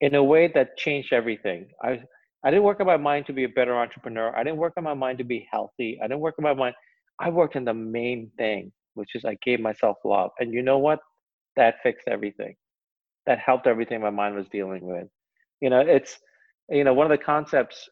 in 0.00 0.14
a 0.14 0.24
way 0.24 0.50
that 0.54 0.76
changed 0.76 1.12
everything. 1.12 1.68
I 1.82 2.00
I 2.42 2.50
didn't 2.50 2.64
work 2.64 2.80
on 2.80 2.86
my 2.86 2.96
mind 2.96 3.26
to 3.26 3.34
be 3.34 3.44
a 3.44 3.48
better 3.48 3.76
entrepreneur. 3.76 4.34
I 4.34 4.42
didn't 4.42 4.58
work 4.58 4.72
on 4.78 4.84
my 4.84 4.94
mind 4.94 5.18
to 5.18 5.24
be 5.24 5.46
healthy. 5.50 5.98
I 6.02 6.08
didn't 6.08 6.20
work 6.20 6.36
on 6.38 6.44
my 6.44 6.54
mind. 6.54 6.74
I 7.18 7.28
worked 7.28 7.56
on 7.56 7.66
the 7.66 7.74
main 7.74 8.30
thing, 8.38 8.72
which 8.94 9.14
is 9.14 9.26
I 9.26 9.36
gave 9.44 9.60
myself 9.60 9.98
love. 10.04 10.30
And 10.40 10.54
you 10.54 10.62
know 10.62 10.78
what? 10.78 11.00
That 11.56 11.82
fixed 11.82 12.08
everything. 12.08 12.56
That 13.26 13.38
helped 13.38 13.66
everything 13.66 14.00
my 14.00 14.10
mind 14.10 14.36
was 14.36 14.48
dealing 14.48 14.86
with. 14.86 15.08
You 15.60 15.70
know, 15.70 15.80
it's, 15.80 16.18
you 16.68 16.84
know, 16.84 16.94
one 16.94 17.10
of 17.10 17.16
the 17.16 17.24
concepts 17.24 17.88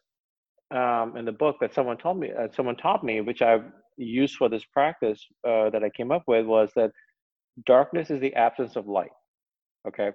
um, 0.71 1.17
in 1.17 1.25
the 1.25 1.31
book 1.31 1.57
that 1.61 1.73
someone 1.73 1.97
told 1.97 2.19
me, 2.19 2.31
uh, 2.31 2.47
someone 2.55 2.75
taught 2.75 3.03
me, 3.03 3.21
which 3.21 3.41
I've 3.41 3.65
used 3.97 4.35
for 4.35 4.49
this 4.49 4.63
practice 4.71 5.23
uh, 5.47 5.69
that 5.71 5.83
I 5.83 5.89
came 5.89 6.11
up 6.11 6.23
with, 6.27 6.45
was 6.45 6.69
that 6.75 6.91
darkness 7.65 8.09
is 8.09 8.21
the 8.21 8.33
absence 8.35 8.75
of 8.75 8.87
light. 8.87 9.11
Okay. 9.87 10.11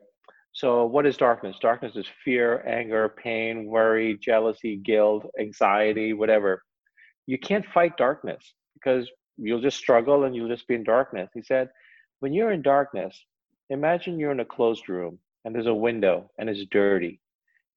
So, 0.52 0.86
what 0.86 1.04
is 1.04 1.16
darkness? 1.16 1.56
Darkness 1.60 1.96
is 1.96 2.06
fear, 2.24 2.64
anger, 2.66 3.12
pain, 3.22 3.66
worry, 3.66 4.16
jealousy, 4.22 4.76
guilt, 4.76 5.26
anxiety, 5.40 6.12
whatever. 6.12 6.62
You 7.26 7.38
can't 7.38 7.66
fight 7.74 7.96
darkness 7.96 8.54
because 8.74 9.10
you'll 9.36 9.60
just 9.60 9.78
struggle 9.78 10.24
and 10.24 10.34
you'll 10.34 10.48
just 10.48 10.68
be 10.68 10.74
in 10.74 10.84
darkness. 10.84 11.30
He 11.34 11.42
said, 11.42 11.70
when 12.20 12.32
you're 12.32 12.52
in 12.52 12.62
darkness, 12.62 13.20
imagine 13.70 14.18
you're 14.18 14.30
in 14.30 14.40
a 14.40 14.44
closed 14.44 14.88
room 14.88 15.18
and 15.44 15.54
there's 15.54 15.66
a 15.66 15.74
window 15.74 16.30
and 16.38 16.48
it's 16.48 16.64
dirty. 16.70 17.20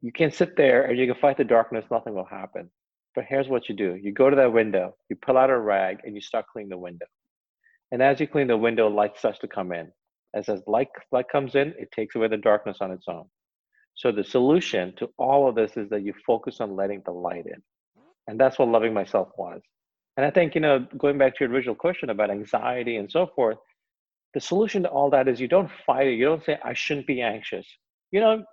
You 0.02 0.12
can 0.12 0.32
sit 0.32 0.56
there 0.56 0.84
and 0.84 0.98
you 0.98 1.08
can 1.08 1.20
fight 1.20 1.38
the 1.38 1.44
darkness, 1.44 1.86
nothing 1.90 2.14
will 2.14 2.26
happen. 2.26 2.70
But 3.16 3.26
here's 3.28 3.48
what 3.48 3.68
you 3.68 3.76
do 3.76 3.96
you 3.96 4.12
go 4.12 4.30
to 4.30 4.36
that 4.36 4.54
window, 4.54 4.96
you 5.10 5.16
pull 5.16 5.38
out 5.38 5.50
a 5.50 5.58
rag, 5.58 6.00
and 6.04 6.14
you 6.16 6.22
start 6.22 6.46
cleaning 6.52 6.70
the 6.70 6.78
window. 6.78 7.08
And 7.92 8.02
as 8.02 8.20
you 8.20 8.28
clean 8.28 8.48
the 8.48 8.58
window, 8.58 8.88
light 8.90 9.18
starts 9.18 9.40
to 9.40 9.48
come 9.48 9.72
in. 9.72 9.92
As 10.36 10.50
as 10.50 10.62
light, 10.68 10.90
light 11.12 11.30
comes 11.32 11.56
in, 11.56 11.74
it 11.80 11.92
takes 11.92 12.16
away 12.16 12.28
the 12.28 12.38
darkness 12.38 12.78
on 12.82 12.92
its 12.92 13.06
own. 13.08 13.26
So 13.96 14.12
the 14.12 14.24
solution 14.24 14.94
to 14.98 15.10
all 15.18 15.50
of 15.50 15.56
this 15.56 15.76
is 15.76 15.90
that 15.90 16.04
you 16.04 16.14
focus 16.26 16.62
on 16.62 16.76
letting 16.76 17.02
the 17.06 17.12
light 17.12 17.48
in. 17.48 17.62
And 18.28 18.40
that's 18.40 18.60
what 18.60 18.68
loving 18.68 18.94
myself 18.94 19.30
was. 19.38 19.62
And 20.18 20.26
I 20.26 20.30
think, 20.30 20.54
you 20.54 20.62
know, 20.62 20.86
going 20.98 21.18
back 21.18 21.36
to 21.36 21.44
your 21.44 21.54
original 21.54 21.76
question 21.76 22.10
about 22.10 22.30
anxiety 22.30 22.98
and 22.98 23.10
so 23.10 23.28
forth, 23.36 23.58
the 24.34 24.40
solution 24.40 24.84
to 24.84 24.90
all 24.90 25.10
that 25.12 25.28
is 25.28 25.40
you 25.40 25.48
don't 25.48 25.72
fight 25.86 26.08
it. 26.08 26.16
You 26.16 26.26
don't 26.26 26.44
say, 26.44 26.60
I 26.64 26.74
shouldn't 26.74 27.08
be 27.08 27.22
anxious. 27.22 27.66
You 28.12 28.20
know, 28.20 28.44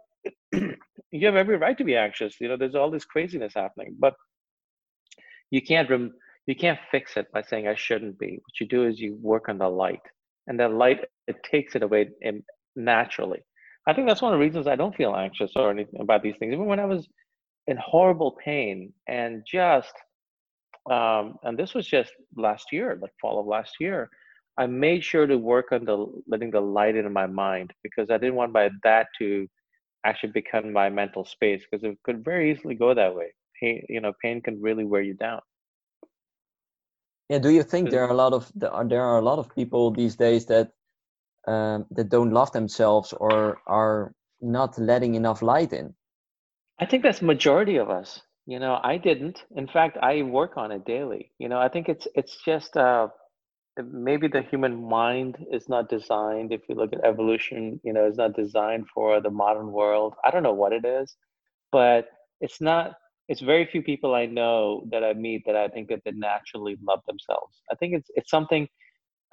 you 1.14 1.26
have 1.26 1.36
every 1.36 1.56
right 1.58 1.78
to 1.78 1.84
be 1.84 1.96
anxious. 1.96 2.40
You 2.40 2.48
know, 2.48 2.56
there's 2.56 2.74
all 2.74 2.90
this 2.90 3.04
craziness 3.04 3.54
happening, 3.54 3.96
but 3.98 4.14
you 5.50 5.62
can't 5.62 5.90
rem- 5.90 6.14
you 6.46 6.54
can't 6.56 6.78
fix 6.90 7.16
it 7.16 7.32
by 7.32 7.42
saying 7.42 7.68
I 7.68 7.74
shouldn't 7.74 8.18
be. 8.18 8.32
What 8.32 8.60
you 8.60 8.66
do 8.68 8.84
is 8.86 9.00
you 9.00 9.16
work 9.22 9.48
on 9.48 9.58
the 9.58 9.68
light 9.68 10.00
and 10.46 10.58
that 10.60 10.72
light 10.72 11.00
it 11.26 11.36
takes 11.42 11.74
it 11.76 11.82
away 11.82 12.10
naturally 12.76 13.40
i 13.86 13.94
think 13.94 14.08
that's 14.08 14.22
one 14.22 14.32
of 14.32 14.38
the 14.38 14.44
reasons 14.44 14.66
i 14.66 14.76
don't 14.76 14.96
feel 14.96 15.14
anxious 15.14 15.52
or 15.56 15.70
anything 15.70 16.00
about 16.00 16.22
these 16.22 16.34
things 16.38 16.52
even 16.52 16.66
when 16.66 16.80
i 16.80 16.84
was 16.84 17.08
in 17.66 17.76
horrible 17.78 18.36
pain 18.44 18.92
and 19.08 19.42
just 19.50 19.92
um, 20.90 21.36
and 21.44 21.58
this 21.58 21.74
was 21.74 21.86
just 21.86 22.12
last 22.36 22.72
year 22.72 22.98
like 23.00 23.12
fall 23.20 23.40
of 23.40 23.46
last 23.46 23.76
year 23.80 24.10
i 24.58 24.66
made 24.66 25.02
sure 25.04 25.26
to 25.26 25.38
work 25.38 25.72
on 25.72 25.84
the 25.84 26.06
letting 26.28 26.50
the 26.50 26.60
light 26.60 26.96
in 26.96 27.10
my 27.12 27.26
mind 27.26 27.72
because 27.82 28.10
i 28.10 28.18
didn't 28.18 28.34
want 28.36 28.52
my 28.52 28.68
that 28.82 29.06
to 29.18 29.46
actually 30.04 30.32
become 30.32 30.72
my 30.72 30.88
mental 30.88 31.24
space 31.24 31.62
because 31.62 31.84
it 31.84 31.96
could 32.02 32.24
very 32.24 32.52
easily 32.52 32.74
go 32.74 32.94
that 32.94 33.14
way 33.14 33.32
pain 33.60 33.84
you 33.88 34.00
know 34.00 34.12
pain 34.22 34.40
can 34.40 34.60
really 34.60 34.84
wear 34.84 35.02
you 35.02 35.14
down 35.14 35.40
yeah, 37.28 37.38
do 37.38 37.50
you 37.50 37.62
think 37.62 37.90
there 37.90 38.04
are 38.04 38.10
a 38.10 38.14
lot 38.14 38.32
of 38.34 38.52
there 38.54 39.02
are 39.02 39.18
a 39.18 39.22
lot 39.22 39.38
of 39.38 39.54
people 39.54 39.90
these 39.90 40.16
days 40.16 40.46
that 40.46 40.72
um, 41.46 41.86
that 41.90 42.10
don't 42.10 42.32
love 42.32 42.52
themselves 42.52 43.14
or 43.14 43.58
are 43.66 44.12
not 44.40 44.78
letting 44.78 45.14
enough 45.14 45.40
light 45.40 45.72
in? 45.72 45.94
I 46.78 46.86
think 46.86 47.02
that's 47.02 47.22
majority 47.22 47.76
of 47.76 47.88
us. 47.88 48.20
You 48.46 48.58
know, 48.58 48.78
I 48.82 48.98
didn't. 48.98 49.42
In 49.56 49.66
fact, 49.66 49.96
I 50.02 50.20
work 50.22 50.58
on 50.58 50.70
it 50.70 50.84
daily. 50.84 51.32
You 51.38 51.48
know, 51.48 51.58
I 51.58 51.68
think 51.68 51.88
it's 51.88 52.06
it's 52.14 52.36
just 52.44 52.76
uh, 52.76 53.08
maybe 53.82 54.28
the 54.28 54.42
human 54.42 54.88
mind 54.88 55.36
is 55.52 55.68
not 55.68 55.88
designed. 55.88 56.52
If 56.52 56.62
you 56.68 56.74
look 56.74 56.92
at 56.92 57.04
evolution, 57.04 57.80
you 57.82 57.92
know, 57.92 58.04
it's 58.04 58.18
not 58.18 58.36
designed 58.36 58.86
for 58.94 59.20
the 59.20 59.30
modern 59.30 59.72
world. 59.72 60.14
I 60.24 60.30
don't 60.30 60.42
know 60.42 60.52
what 60.52 60.72
it 60.72 60.84
is, 60.84 61.16
but 61.72 62.08
it's 62.40 62.60
not 62.60 62.94
it's 63.28 63.40
very 63.40 63.66
few 63.66 63.82
people 63.82 64.14
I 64.14 64.26
know 64.26 64.84
that 64.90 65.02
I 65.02 65.14
meet 65.14 65.44
that 65.46 65.56
I 65.56 65.68
think 65.68 65.88
that 65.88 66.02
they 66.04 66.12
naturally 66.12 66.76
love 66.86 67.00
themselves. 67.06 67.62
I 67.70 67.74
think 67.74 67.94
it's 67.94 68.10
it's 68.14 68.30
something 68.30 68.68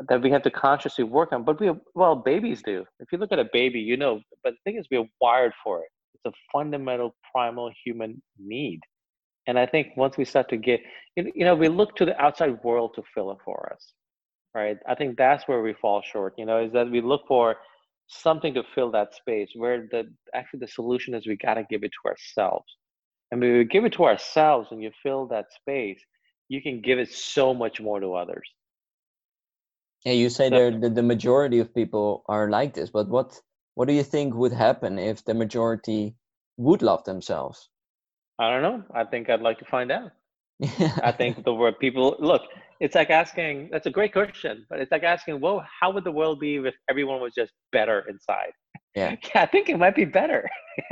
that 0.09 0.21
we 0.21 0.31
have 0.31 0.41
to 0.43 0.51
consciously 0.51 1.03
work 1.03 1.31
on. 1.33 1.43
But 1.43 1.59
we 1.59 1.71
well, 1.93 2.15
babies 2.15 2.61
do. 2.63 2.85
If 2.99 3.11
you 3.11 3.17
look 3.17 3.31
at 3.31 3.39
a 3.39 3.49
baby, 3.51 3.79
you 3.79 3.97
know. 3.97 4.21
But 4.43 4.53
the 4.53 4.59
thing 4.63 4.79
is, 4.79 4.87
we're 4.89 5.07
wired 5.19 5.53
for 5.63 5.79
it. 5.81 5.89
It's 6.15 6.25
a 6.25 6.37
fundamental, 6.51 7.15
primal 7.31 7.71
human 7.83 8.21
need. 8.39 8.79
And 9.47 9.57
I 9.57 9.65
think 9.65 9.89
once 9.97 10.17
we 10.17 10.25
start 10.25 10.49
to 10.49 10.57
get, 10.57 10.81
you 11.15 11.45
know, 11.45 11.55
we 11.55 11.67
look 11.67 11.95
to 11.95 12.05
the 12.05 12.19
outside 12.21 12.63
world 12.63 12.91
to 12.95 13.03
fill 13.13 13.31
it 13.31 13.39
for 13.43 13.71
us, 13.73 13.93
right? 14.53 14.77
I 14.87 14.95
think 14.95 15.17
that's 15.17 15.47
where 15.47 15.61
we 15.61 15.73
fall 15.73 16.01
short. 16.01 16.33
You 16.37 16.45
know, 16.45 16.63
is 16.63 16.73
that 16.73 16.89
we 16.89 17.01
look 17.01 17.21
for 17.27 17.57
something 18.07 18.53
to 18.55 18.63
fill 18.75 18.91
that 18.91 19.13
space 19.13 19.49
where 19.55 19.87
the 19.91 20.03
actually 20.33 20.59
the 20.59 20.67
solution 20.67 21.13
is 21.13 21.25
we 21.25 21.37
got 21.37 21.55
to 21.55 21.63
give 21.69 21.83
it 21.83 21.91
to 22.03 22.09
ourselves 22.09 22.65
and 23.31 23.39
when 23.39 23.57
we 23.57 23.63
give 23.63 23.85
it 23.85 23.93
to 23.93 24.03
ourselves 24.03 24.67
and 24.71 24.83
you 24.83 24.91
fill 25.01 25.25
that 25.27 25.51
space, 25.53 25.99
you 26.49 26.61
can 26.61 26.81
give 26.81 26.99
it 26.99 27.11
so 27.11 27.53
much 27.53 27.79
more 27.79 27.99
to 27.99 28.13
others. 28.13 28.47
Yeah, 30.03 30.13
you 30.13 30.29
say 30.29 30.49
so, 30.49 30.71
that 30.71 30.95
the 30.95 31.03
majority 31.03 31.59
of 31.59 31.73
people 31.73 32.23
are 32.27 32.49
like 32.49 32.73
this, 32.73 32.89
but 32.89 33.07
what 33.07 33.39
what 33.75 33.87
do 33.87 33.93
you 33.93 34.03
think 34.03 34.35
would 34.35 34.51
happen 34.51 34.99
if 34.99 35.23
the 35.23 35.33
majority 35.33 36.15
would 36.57 36.81
love 36.81 37.03
themselves? 37.05 37.69
I 38.37 38.49
don't 38.49 38.63
know. 38.63 38.83
I 38.93 39.05
think 39.05 39.29
I'd 39.29 39.41
like 39.41 39.59
to 39.59 39.65
find 39.65 39.91
out. 39.91 40.11
I 41.03 41.11
think 41.11 41.43
the 41.43 41.53
word 41.53 41.79
people 41.79 42.15
look, 42.19 42.43
it's 42.79 42.95
like 42.95 43.09
asking 43.09 43.69
that's 43.71 43.87
a 43.87 43.91
great 43.91 44.13
question, 44.13 44.65
but 44.69 44.79
it's 44.79 44.91
like 44.91 45.03
asking, 45.03 45.39
well, 45.39 45.65
how 45.79 45.91
would 45.91 46.03
the 46.03 46.11
world 46.11 46.39
be 46.39 46.55
if 46.55 46.75
everyone 46.89 47.21
was 47.21 47.33
just 47.33 47.51
better 47.71 48.05
inside? 48.09 48.51
Yeah. 48.95 49.15
yeah 49.35 49.41
I 49.41 49.45
think 49.47 49.69
it 49.69 49.79
might 49.79 49.95
be 49.95 50.05
better. 50.05 50.49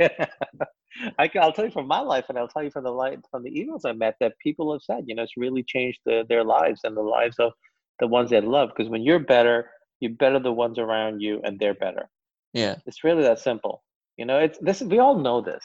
I, 1.18 1.30
will 1.34 1.52
tell 1.52 1.64
you 1.64 1.70
from 1.70 1.86
my 1.86 2.00
life, 2.00 2.26
and 2.28 2.38
I'll 2.38 2.48
tell 2.48 2.62
you 2.62 2.70
from 2.70 2.84
the 2.84 2.90
light 2.90 3.18
from 3.30 3.42
the 3.44 3.50
emails 3.50 3.82
I 3.84 3.92
met 3.92 4.16
that 4.20 4.34
people 4.42 4.72
have 4.72 4.82
said, 4.82 5.04
you 5.06 5.14
know, 5.14 5.22
it's 5.22 5.36
really 5.36 5.62
changed 5.62 6.00
the, 6.04 6.24
their 6.28 6.44
lives 6.44 6.80
and 6.84 6.96
the 6.96 7.02
lives 7.02 7.36
of 7.38 7.52
the 8.00 8.08
ones 8.08 8.30
they 8.30 8.40
love. 8.40 8.70
Because 8.74 8.90
when 8.90 9.02
you're 9.02 9.20
better, 9.20 9.70
you 10.00 10.10
better 10.10 10.40
the 10.40 10.52
ones 10.52 10.78
around 10.78 11.20
you, 11.20 11.40
and 11.44 11.58
they're 11.58 11.74
better. 11.74 12.08
Yeah, 12.52 12.76
it's 12.86 13.04
really 13.04 13.22
that 13.22 13.38
simple. 13.38 13.84
You 14.16 14.24
know, 14.26 14.38
it's 14.38 14.58
this. 14.58 14.80
We 14.82 14.98
all 14.98 15.18
know 15.18 15.40
this, 15.40 15.64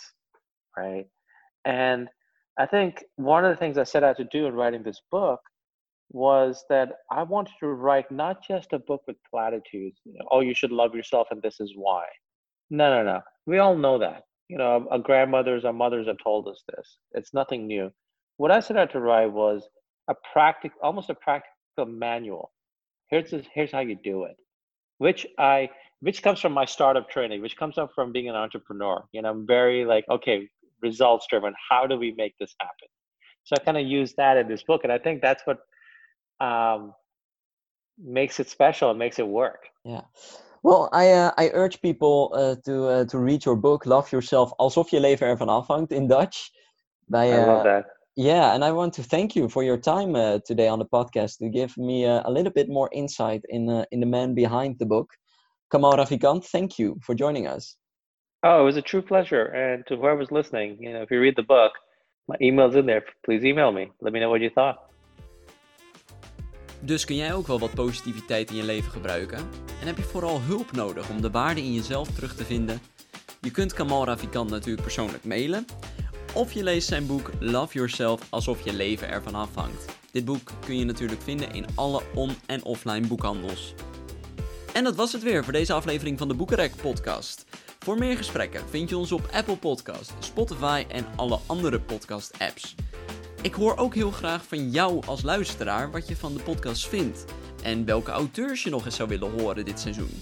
right? 0.77 1.05
And 1.65 2.07
I 2.57 2.65
think 2.65 3.03
one 3.17 3.43
of 3.43 3.51
the 3.51 3.57
things 3.57 3.77
I 3.77 3.83
set 3.83 4.03
out 4.03 4.17
to 4.17 4.23
do 4.25 4.45
in 4.45 4.53
writing 4.53 4.83
this 4.83 5.01
book 5.11 5.41
was 6.11 6.63
that 6.69 6.89
I 7.11 7.23
wanted 7.23 7.53
to 7.59 7.67
write 7.67 8.09
not 8.11 8.43
just 8.47 8.73
a 8.73 8.79
book 8.79 9.01
with 9.07 9.17
platitudes. 9.29 9.99
You 10.05 10.13
know, 10.13 10.27
oh, 10.31 10.41
you 10.41 10.53
should 10.53 10.71
love 10.71 10.95
yourself, 10.95 11.27
and 11.31 11.41
this 11.41 11.59
is 11.59 11.73
why. 11.75 12.05
No, 12.69 12.89
no, 12.89 13.03
no. 13.03 13.21
We 13.45 13.59
all 13.59 13.75
know 13.75 13.97
that. 13.99 14.23
You 14.47 14.57
know, 14.57 14.87
our 14.91 14.99
grandmothers, 14.99 15.65
our 15.65 15.73
mothers 15.73 16.07
have 16.07 16.17
told 16.23 16.47
us 16.47 16.63
this. 16.69 16.97
It's 17.13 17.33
nothing 17.33 17.67
new. 17.67 17.91
What 18.37 18.51
I 18.51 18.59
set 18.59 18.77
out 18.77 18.91
to 18.91 18.99
write 18.99 19.31
was 19.31 19.67
a 20.07 20.15
practical, 20.33 20.77
almost 20.83 21.09
a 21.09 21.15
practical 21.15 21.85
manual. 21.87 22.51
Here's 23.09 23.31
this, 23.31 23.45
here's 23.53 23.71
how 23.71 23.79
you 23.79 23.95
do 23.95 24.25
it, 24.25 24.35
which 24.99 25.25
I 25.37 25.69
which 26.01 26.21
comes 26.21 26.39
from 26.39 26.53
my 26.53 26.65
startup 26.65 27.09
training, 27.09 27.41
which 27.41 27.57
comes 27.57 27.77
up 27.77 27.91
from 27.95 28.11
being 28.11 28.29
an 28.29 28.35
entrepreneur. 28.35 29.03
You 29.11 29.23
know, 29.23 29.31
I'm 29.31 29.47
very 29.47 29.85
like, 29.85 30.05
okay, 30.09 30.49
results 30.89 31.25
driven. 31.31 31.53
How 31.69 31.87
do 31.87 31.95
we 32.03 32.09
make 32.17 32.33
this 32.39 32.53
happen? 32.59 32.89
So 33.43 33.51
I 33.57 33.63
kind 33.67 33.77
of 33.77 33.85
use 33.99 34.11
that 34.21 34.37
in 34.37 34.47
this 34.47 34.63
book, 34.69 34.81
and 34.83 34.93
I 34.97 34.99
think 35.05 35.21
that's 35.21 35.43
what 35.47 35.59
um, 36.47 36.93
makes 38.19 38.39
it 38.39 38.49
special 38.49 38.89
and 38.89 38.99
makes 38.99 39.19
it 39.19 39.27
work. 39.27 39.61
Yeah. 39.83 40.05
Well, 40.63 40.89
I 40.91 41.05
uh, 41.11 41.31
I 41.37 41.51
urge 41.53 41.77
people 41.81 42.17
uh, 42.33 42.55
to 42.65 42.73
uh, 42.87 43.05
to 43.05 43.17
read 43.19 43.45
your 43.45 43.57
book, 43.67 43.85
Love 43.85 44.11
Yourself, 44.11 44.51
alsof 44.57 44.89
je 44.89 44.99
leven 44.99 45.27
ervan 45.27 45.49
afhangt 45.49 45.91
in 45.91 46.07
Dutch. 46.07 46.51
By, 47.07 47.25
I 47.31 47.45
love 47.45 47.63
that. 47.63 47.85
Yeah, 48.15 48.55
and 48.55 48.63
I 48.63 48.71
want 48.71 48.93
to 48.93 49.03
thank 49.03 49.35
you 49.35 49.49
for 49.49 49.63
your 49.63 49.77
time 49.77 50.15
uh, 50.15 50.39
today 50.45 50.67
on 50.67 50.79
the 50.79 50.85
podcast 50.85 51.37
to 51.37 51.49
give 51.49 51.77
me 51.77 52.05
a, 52.05 52.21
a 52.25 52.31
little 52.31 52.51
bit 52.51 52.67
more 52.67 52.89
insight 52.91 53.41
in 53.47 53.69
uh, 53.69 53.83
in 53.91 53.99
the 53.99 54.09
man 54.09 54.33
behind 54.33 54.79
the 54.79 54.85
book. 54.85 55.07
Kamal 55.69 55.97
Ravikant, 55.97 56.43
thank 56.51 56.79
you 56.79 56.95
for 57.01 57.15
joining 57.15 57.47
us. 57.47 57.77
Oh, 58.45 58.59
it 58.59 58.63
was 58.63 58.75
a 58.77 58.81
true 58.81 59.01
pleasure. 59.01 59.73
And 59.73 59.85
to 59.85 59.95
whoever's 59.95 60.29
listening, 60.29 60.77
you 60.79 60.91
know, 60.91 61.01
if 61.01 61.09
you 61.09 61.19
read 61.19 61.35
the 61.35 61.43
book, 61.43 61.81
my 62.25 62.35
email's 62.37 62.75
in 62.75 62.85
there. 62.85 63.03
Please 63.21 63.43
email 63.43 63.71
me. 63.71 63.91
Let 63.99 64.13
me 64.13 64.19
know 64.19 64.29
what 64.29 64.41
you 64.41 64.51
thought. 64.53 64.77
Dus 66.79 67.05
kun 67.05 67.15
jij 67.15 67.33
ook 67.33 67.47
wel 67.47 67.59
wat 67.59 67.73
positiviteit 67.73 68.49
in 68.49 68.55
je 68.55 68.63
leven 68.63 68.91
gebruiken? 68.91 69.37
En 69.81 69.87
heb 69.87 69.97
je 69.97 70.03
vooral 70.03 70.41
hulp 70.41 70.71
nodig 70.71 71.09
om 71.09 71.21
de 71.21 71.31
waarde 71.31 71.61
in 71.61 71.73
jezelf 71.73 72.09
terug 72.09 72.35
te 72.35 72.45
vinden? 72.45 72.79
Je 73.41 73.51
kunt 73.51 73.73
Kamal 73.73 74.05
Ravikant 74.05 74.49
natuurlijk 74.49 74.81
persoonlijk 74.81 75.23
mailen. 75.23 75.65
Of 76.33 76.51
je 76.51 76.63
leest 76.63 76.87
zijn 76.87 77.07
boek 77.07 77.29
Love 77.39 77.73
Yourself 77.73 78.27
alsof 78.29 78.65
je 78.65 78.73
leven 78.73 79.09
ervan 79.09 79.35
afhangt. 79.35 79.97
Dit 80.11 80.25
boek 80.25 80.51
kun 80.65 80.77
je 80.77 80.85
natuurlijk 80.85 81.21
vinden 81.21 81.53
in 81.53 81.65
alle 81.75 82.01
on- 82.15 82.37
en 82.47 82.63
offline 82.63 83.07
boekhandels. 83.07 83.73
En 84.73 84.83
dat 84.83 84.95
was 84.95 85.11
het 85.13 85.23
weer 85.23 85.43
voor 85.43 85.53
deze 85.53 85.73
aflevering 85.73 86.17
van 86.17 86.27
de 86.27 86.33
Boekenrek 86.33 86.75
podcast. 86.81 87.45
Voor 87.85 87.97
meer 87.97 88.17
gesprekken 88.17 88.69
vind 88.69 88.89
je 88.89 88.97
ons 88.97 89.11
op 89.11 89.29
Apple 89.31 89.57
Podcast, 89.57 90.13
Spotify 90.19 90.85
en 90.87 91.05
alle 91.15 91.39
andere 91.45 91.79
podcast 91.79 92.39
apps. 92.39 92.75
Ik 93.41 93.53
hoor 93.53 93.77
ook 93.77 93.95
heel 93.95 94.11
graag 94.11 94.45
van 94.45 94.69
jou 94.69 95.05
als 95.05 95.21
luisteraar 95.21 95.91
wat 95.91 96.07
je 96.07 96.15
van 96.15 96.33
de 96.33 96.43
podcast 96.43 96.87
vindt 96.87 97.25
en 97.63 97.85
welke 97.85 98.11
auteurs 98.11 98.63
je 98.63 98.69
nog 98.69 98.85
eens 98.85 98.95
zou 98.95 99.09
willen 99.09 99.39
horen 99.39 99.65
dit 99.65 99.79
seizoen. 99.79 100.21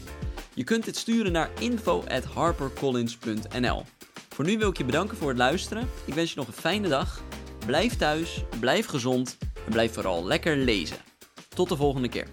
Je 0.53 0.63
kunt 0.63 0.85
dit 0.85 0.97
sturen 0.97 1.31
naar 1.31 1.49
info@harpercollins.nl. 1.59 3.83
Voor 4.29 4.45
nu 4.45 4.57
wil 4.57 4.69
ik 4.69 4.77
je 4.77 4.85
bedanken 4.85 5.17
voor 5.17 5.29
het 5.29 5.37
luisteren. 5.37 5.89
Ik 6.05 6.13
wens 6.13 6.29
je 6.29 6.35
nog 6.35 6.47
een 6.47 6.53
fijne 6.53 6.87
dag. 6.87 7.21
Blijf 7.65 7.95
thuis, 7.95 8.43
blijf 8.59 8.85
gezond 8.85 9.37
en 9.65 9.71
blijf 9.71 9.93
vooral 9.93 10.25
lekker 10.25 10.57
lezen. 10.57 10.97
Tot 11.49 11.69
de 11.69 11.75
volgende 11.75 12.09
keer. 12.09 12.27